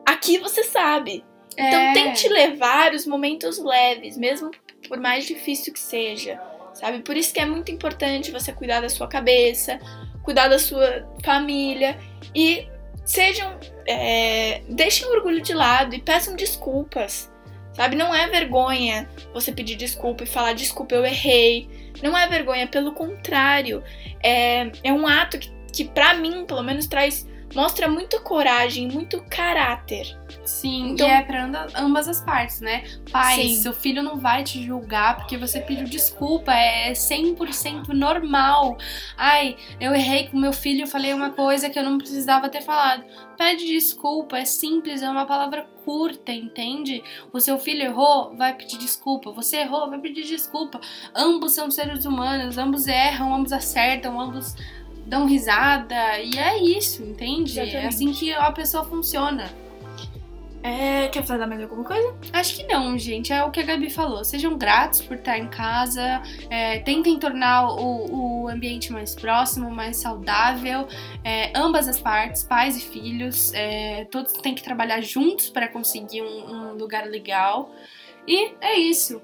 Aqui 0.05 0.37
você 0.37 0.63
sabe. 0.63 1.23
Então 1.53 1.79
É. 1.79 1.93
tente 1.93 2.27
levar 2.27 2.93
os 2.93 3.05
momentos 3.05 3.57
leves, 3.57 4.17
mesmo 4.17 4.51
por 4.87 4.99
mais 4.99 5.25
difícil 5.25 5.71
que 5.71 5.79
seja, 5.79 6.39
sabe? 6.73 6.99
Por 6.99 7.15
isso 7.15 7.33
que 7.33 7.39
é 7.39 7.45
muito 7.45 7.71
importante 7.71 8.31
você 8.31 8.51
cuidar 8.51 8.81
da 8.81 8.89
sua 8.89 9.07
cabeça, 9.07 9.79
cuidar 10.23 10.47
da 10.47 10.59
sua 10.59 11.07
família 11.23 11.97
e 12.35 12.67
sejam, 13.05 13.57
é, 13.87 14.61
deixem 14.69 15.07
o 15.07 15.11
orgulho 15.11 15.41
de 15.41 15.53
lado 15.53 15.93
e 15.95 16.01
peçam 16.01 16.35
desculpas, 16.35 17.31
sabe? 17.73 17.95
Não 17.95 18.13
é 18.13 18.27
vergonha 18.27 19.09
você 19.33 19.51
pedir 19.51 19.75
desculpa 19.75 20.23
e 20.23 20.27
falar 20.27 20.53
desculpa, 20.53 20.95
eu 20.95 21.05
errei. 21.05 21.69
Não 22.01 22.17
é 22.17 22.27
vergonha, 22.27 22.67
pelo 22.67 22.93
contrário, 22.93 23.83
é, 24.21 24.71
é 24.83 24.93
um 24.93 25.07
ato 25.07 25.37
que, 25.37 25.51
que 25.71 25.85
para 25.85 26.13
mim, 26.15 26.45
pelo 26.45 26.63
menos, 26.63 26.87
traz 26.87 27.27
mostra 27.55 27.87
muita 27.87 28.19
coragem, 28.19 28.87
muito 28.87 29.23
caráter. 29.29 30.17
Sim, 30.45 30.89
Então- 30.91 31.07
e 31.07 31.11
é 31.11 31.21
pra 31.21 31.49
ambas 31.75 32.07
as 32.07 32.21
partes, 32.21 32.59
né? 32.59 32.83
Pai, 33.11 33.35
Sim. 33.35 33.55
seu 33.55 33.73
filho 33.73 34.01
não 34.03 34.17
vai 34.17 34.43
te 34.43 34.61
julgar 34.63 35.15
porque 35.17 35.37
você 35.37 35.59
pediu 35.61 35.85
desculpa, 35.85 36.51
é 36.53 36.93
100% 36.93 37.93
normal. 37.93 38.77
Ai, 39.17 39.55
eu 39.79 39.93
errei 39.93 40.27
com 40.27 40.37
meu 40.37 40.51
filho, 40.53 40.83
eu 40.83 40.87
falei 40.87 41.13
uma 41.13 41.29
coisa 41.29 41.69
que 41.69 41.77
eu 41.79 41.83
não 41.83 41.97
precisava 41.97 42.49
ter 42.49 42.61
falado. 42.61 43.03
Pede 43.37 43.65
desculpa, 43.65 44.37
é 44.37 44.45
simples, 44.45 45.01
é 45.01 45.09
uma 45.09 45.25
palavra 45.25 45.65
curta, 45.85 46.31
entende? 46.31 47.03
O 47.31 47.39
seu 47.39 47.57
filho 47.59 47.83
errou, 47.83 48.35
vai 48.35 48.53
pedir 48.53 48.77
desculpa. 48.77 49.31
Você 49.31 49.57
errou, 49.57 49.89
vai 49.89 49.99
pedir 49.99 50.23
desculpa. 50.23 50.79
Ambos 51.15 51.53
são 51.53 51.69
seres 51.71 52.05
humanos, 52.05 52.57
ambos 52.57 52.87
erram, 52.87 53.33
ambos 53.33 53.51
acertam, 53.51 54.19
ambos 54.19 54.55
dão 55.05 55.25
risada. 55.27 56.19
E 56.19 56.37
é 56.37 56.61
isso, 56.61 57.03
entende? 57.03 57.59
É 57.59 57.63
Exatamente. 57.63 57.87
assim 57.87 58.11
que 58.13 58.33
a 58.33 58.51
pessoa 58.51 58.83
funciona. 58.83 59.51
É, 60.65 61.09
quer 61.09 61.25
falar 61.25 61.45
mais 61.45 61.61
alguma 61.61 61.83
coisa? 61.83 62.15
Acho 62.31 62.55
que 62.55 62.63
não, 62.63 62.97
gente. 62.97 63.33
É 63.33 63.43
o 63.43 63.51
que 63.51 63.59
a 63.59 63.63
Gabi 63.63 63.89
falou. 63.89 64.23
Sejam 64.23 64.57
gratos 64.57 65.01
por 65.01 65.17
estar 65.17 65.37
em 65.37 65.49
casa. 65.49 66.23
É, 66.49 66.79
tentem 66.79 67.19
tornar 67.19 67.67
o, 67.67 68.43
o, 68.43 68.47
ambiente 68.47 68.89
mais 68.89 69.13
próximo, 69.13 69.69
mais 69.69 69.97
saudável. 69.97 70.87
É, 71.21 71.51
ambas 71.53 71.89
as 71.89 71.99
partes, 71.99 72.43
pais 72.43 72.77
e 72.77 72.81
filhos. 72.81 73.51
É, 73.53 74.05
todos 74.05 74.31
têm 74.33 74.55
que 74.55 74.63
trabalhar 74.63 75.01
juntos 75.01 75.49
para 75.49 75.67
conseguir 75.67 76.21
um, 76.21 76.71
um 76.71 76.73
lugar 76.75 77.07
legal. 77.07 77.69
E 78.25 78.53
é 78.61 78.79
isso. 78.79 79.21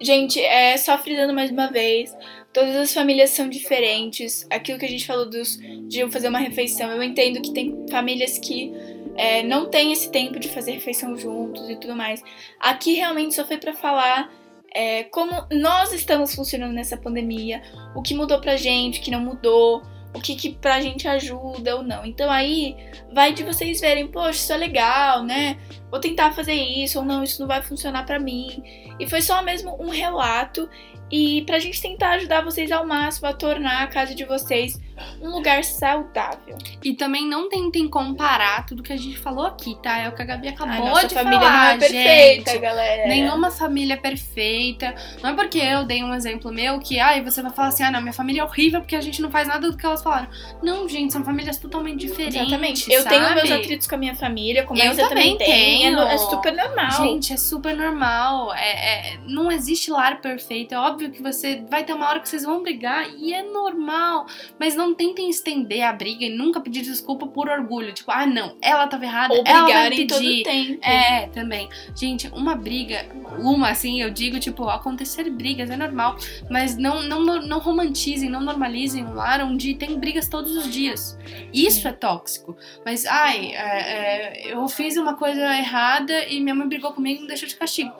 Gente, 0.00 0.40
é 0.40 0.78
só 0.78 0.96
frisando 0.96 1.34
mais 1.34 1.50
uma 1.50 1.70
vez, 1.70 2.16
todas 2.52 2.76
as 2.76 2.92
famílias 2.92 3.30
são 3.30 3.48
diferentes. 3.48 4.46
Aquilo 4.50 4.78
que 4.78 4.86
a 4.86 4.88
gente 4.88 5.06
falou 5.06 5.28
dos, 5.28 5.58
de 5.88 6.08
fazer 6.10 6.28
uma 6.28 6.38
refeição, 6.38 6.90
eu 6.90 7.02
entendo 7.02 7.40
que 7.40 7.52
tem 7.52 7.86
famílias 7.90 8.38
que 8.38 8.72
é, 9.16 9.42
não 9.42 9.68
tem 9.68 9.92
esse 9.92 10.10
tempo 10.10 10.38
de 10.38 10.48
fazer 10.48 10.72
refeição 10.72 11.16
juntos 11.16 11.68
e 11.68 11.76
tudo 11.76 11.94
mais. 11.94 12.22
Aqui 12.58 12.94
realmente 12.94 13.34
só 13.34 13.44
foi 13.44 13.58
para 13.58 13.74
falar 13.74 14.32
é, 14.74 15.04
como 15.04 15.32
nós 15.50 15.92
estamos 15.92 16.34
funcionando 16.34 16.72
nessa 16.72 16.96
pandemia, 16.96 17.62
o 17.94 18.02
que 18.02 18.14
mudou 18.14 18.40
pra 18.40 18.56
gente, 18.56 19.00
o 19.00 19.02
que 19.02 19.10
não 19.10 19.20
mudou, 19.20 19.82
o 20.14 20.20
que, 20.20 20.34
que 20.34 20.50
pra 20.52 20.80
gente 20.80 21.06
ajuda 21.06 21.76
ou 21.76 21.82
não. 21.82 22.04
Então 22.04 22.30
aí 22.30 22.76
vai 23.12 23.32
de 23.32 23.42
vocês 23.42 23.80
verem, 23.80 24.08
poxa, 24.08 24.30
isso 24.30 24.52
é 24.52 24.56
legal, 24.56 25.22
né? 25.22 25.58
Vou 25.90 26.00
tentar 26.00 26.32
fazer 26.32 26.54
isso 26.54 26.98
ou 26.98 27.04
não, 27.04 27.22
isso 27.22 27.40
não 27.40 27.48
vai 27.48 27.62
funcionar 27.62 28.04
para 28.04 28.18
mim. 28.18 28.62
E 28.98 29.08
foi 29.08 29.22
só 29.22 29.42
mesmo 29.42 29.76
um 29.80 29.88
relato 29.88 30.68
e 31.10 31.42
pra 31.42 31.58
gente 31.58 31.80
tentar 31.80 32.10
ajudar 32.12 32.44
vocês 32.44 32.70
ao 32.70 32.86
máximo 32.86 33.28
a 33.28 33.32
tornar 33.32 33.82
a 33.82 33.86
casa 33.86 34.14
de 34.14 34.24
vocês 34.24 34.80
um 35.20 35.30
lugar 35.30 35.62
saudável. 35.64 36.56
E 36.82 36.94
também 36.94 37.26
não 37.26 37.48
tentem 37.48 37.88
comparar 37.88 38.66
tudo 38.66 38.82
que 38.82 38.92
a 38.92 38.96
gente 38.96 39.18
falou 39.18 39.46
aqui, 39.46 39.76
tá? 39.82 39.98
É 39.98 40.08
o 40.08 40.12
que 40.12 40.22
a 40.22 40.24
Gabi 40.24 40.48
acabou 40.48 40.74
Ai, 40.74 40.80
nossa 40.80 41.08
de 41.08 41.14
família 41.14 41.40
falar, 41.40 41.52
não 41.52 41.70
é 41.70 41.78
perfeita, 41.78 42.50
gente. 42.50 42.60
galera. 42.60 43.08
Nenhuma 43.08 43.50
família 43.50 43.94
é 43.94 43.96
perfeita. 43.96 44.94
Não 45.22 45.30
é 45.30 45.34
porque 45.34 45.58
eu 45.58 45.84
dei 45.84 46.02
um 46.02 46.12
exemplo 46.14 46.52
meu 46.52 46.78
que, 46.80 46.98
ai, 46.98 47.22
você 47.22 47.40
vai 47.42 47.52
falar 47.52 47.68
assim, 47.68 47.82
ah, 47.84 47.90
não, 47.90 48.00
minha 48.00 48.12
família 48.12 48.40
é 48.40 48.44
horrível 48.44 48.80
porque 48.80 48.96
a 48.96 49.00
gente 49.00 49.22
não 49.22 49.30
faz 49.30 49.46
nada 49.46 49.70
do 49.70 49.76
que 49.76 49.86
elas 49.86 50.02
falaram. 50.02 50.28
Não, 50.62 50.88
gente, 50.88 51.12
são 51.12 51.24
famílias 51.24 51.56
totalmente 51.56 52.00
diferentes. 52.00 52.36
Exatamente. 52.36 52.92
Eu 52.92 53.02
sabe? 53.02 53.14
tenho 53.16 53.34
meus 53.34 53.50
atritos 53.50 53.86
com 53.86 53.94
a 53.94 53.98
minha 53.98 54.14
família, 54.14 54.64
como 54.64 54.80
Eu 54.80 54.94
você 54.94 55.02
também 55.08 55.20
também 55.20 55.38
tem. 55.38 55.86
É, 55.86 55.90
tenho. 55.90 56.00
é 56.00 56.18
super 56.18 56.52
normal. 56.52 56.90
Gente, 56.92 57.32
é 57.32 57.36
super 57.36 57.76
normal. 57.76 58.54
É, 58.54 59.14
é- 59.14 59.18
não 59.26 59.50
existe 59.50 59.90
lar 59.90 60.20
perfeito. 60.20 60.74
É 60.74 60.78
óbvio 60.78 61.10
que 61.10 61.22
você 61.22 61.62
vai 61.70 61.84
ter 61.84 61.92
uma 61.92 62.08
hora 62.08 62.20
que 62.20 62.28
vocês 62.28 62.42
vão 62.42 62.62
brigar 62.62 63.08
e 63.16 63.32
é 63.32 63.42
normal. 63.42 64.26
Mas 64.58 64.74
não 64.74 64.94
tentem 65.10 65.28
estender 65.28 65.82
a 65.82 65.92
briga 65.92 66.24
e 66.24 66.30
nunca 66.30 66.60
pedir 66.60 66.82
desculpa 66.82 67.26
por 67.26 67.48
orgulho. 67.48 67.92
Tipo, 67.92 68.10
ah, 68.10 68.26
não, 68.26 68.56
ela 68.62 68.86
tava 68.86 69.04
errada, 69.04 69.34
Ou 69.34 69.42
ela 69.44 69.60
vai 69.60 69.64
brigarem 69.64 70.06
todo 70.06 70.20
pedir. 70.20 70.42
tempo. 70.44 70.80
É, 70.84 71.26
também. 71.28 71.68
Gente, 71.94 72.28
uma 72.28 72.54
briga, 72.54 73.06
uma 73.38 73.70
assim, 73.70 74.00
eu 74.00 74.10
digo, 74.10 74.38
tipo, 74.38 74.68
acontecer 74.68 75.28
brigas 75.30 75.70
é 75.70 75.76
normal, 75.76 76.16
mas 76.48 76.76
não, 76.76 77.02
não, 77.02 77.24
não 77.24 77.58
romantizem, 77.58 78.30
não 78.30 78.40
normalizem 78.40 79.04
um 79.04 79.14
lar 79.14 79.42
onde 79.42 79.74
tem 79.74 79.98
brigas 79.98 80.28
todos 80.28 80.56
os 80.56 80.70
dias. 80.70 81.18
Isso 81.52 81.86
é 81.86 81.92
tóxico. 81.92 82.56
Mas, 82.84 83.04
ai, 83.06 83.52
é, 83.52 84.48
é, 84.48 84.52
eu 84.52 84.66
fiz 84.68 84.96
uma 84.96 85.14
coisa 85.14 85.40
errada 85.56 86.26
e 86.26 86.40
minha 86.40 86.54
mãe 86.54 86.68
brigou 86.68 86.92
comigo 86.92 87.18
e 87.18 87.22
me 87.22 87.28
deixou 87.28 87.48
de 87.48 87.56
castigo. 87.56 87.92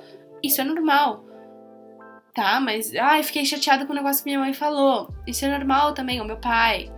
Isso 0.42 0.60
é 0.60 0.64
normal. 0.64 1.24
Tá, 2.34 2.60
mas, 2.60 2.94
ai, 2.94 3.22
fiquei 3.22 3.44
chateada 3.44 3.84
com 3.84 3.92
o 3.92 3.96
negócio 3.96 4.22
que 4.22 4.30
minha 4.30 4.38
mãe 4.38 4.54
falou. 4.54 5.12
Isso 5.26 5.44
é 5.44 5.48
normal 5.48 5.94
também, 5.94 6.20
o 6.20 6.24
meu 6.24 6.36
pai. 6.36 6.90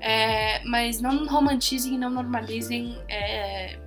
É, 0.00 0.62
mas 0.64 1.00
não 1.00 1.26
romantizem 1.26 1.94
e 1.94 1.98
não 1.98 2.10
normalizem 2.10 2.96
é, 3.08 3.78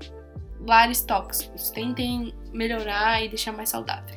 lares 0.60 1.02
tóxicos. 1.02 1.70
Tentem 1.70 2.34
melhorar 2.52 3.24
e 3.24 3.30
deixar 3.30 3.54
mais 3.54 3.70
saudável. 3.70 4.16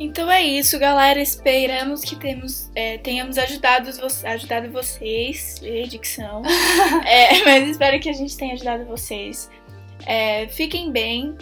Então 0.00 0.30
é 0.30 0.42
isso, 0.42 0.78
galera. 0.78 1.20
Esperamos 1.20 2.02
que 2.02 2.16
temos, 2.16 2.70
é, 2.74 2.98
tenhamos 2.98 3.38
ajudado, 3.38 3.90
ajudado 4.24 4.70
vocês. 4.72 5.60
Ê, 5.62 5.84
dicção. 5.84 6.42
É, 7.06 7.44
mas 7.44 7.68
espero 7.68 8.00
que 8.00 8.08
a 8.08 8.12
gente 8.12 8.36
tenha 8.36 8.54
ajudado 8.54 8.84
vocês. 8.86 9.48
É, 10.06 10.48
fiquem 10.48 10.90
bem, 10.90 11.36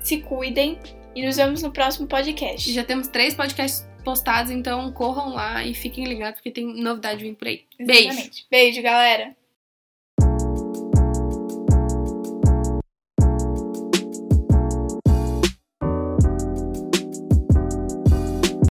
se 0.00 0.18
cuidem 0.18 0.78
e 1.16 1.24
nos 1.24 1.36
vemos 1.36 1.62
no 1.62 1.72
próximo 1.72 2.06
podcast. 2.06 2.70
Já 2.70 2.84
temos 2.84 3.08
três 3.08 3.34
podcasts 3.34 3.88
postados, 4.04 4.52
então 4.52 4.92
corram 4.92 5.30
lá 5.30 5.64
e 5.64 5.72
fiquem 5.72 6.04
ligados 6.04 6.38
porque 6.38 6.50
tem 6.50 6.80
novidade 6.80 7.24
vindo 7.24 7.36
por 7.36 7.48
aí. 7.48 7.64
Beijo! 7.78 8.10
Exatamente. 8.10 8.46
Beijo, 8.50 8.82
galera. 8.82 9.34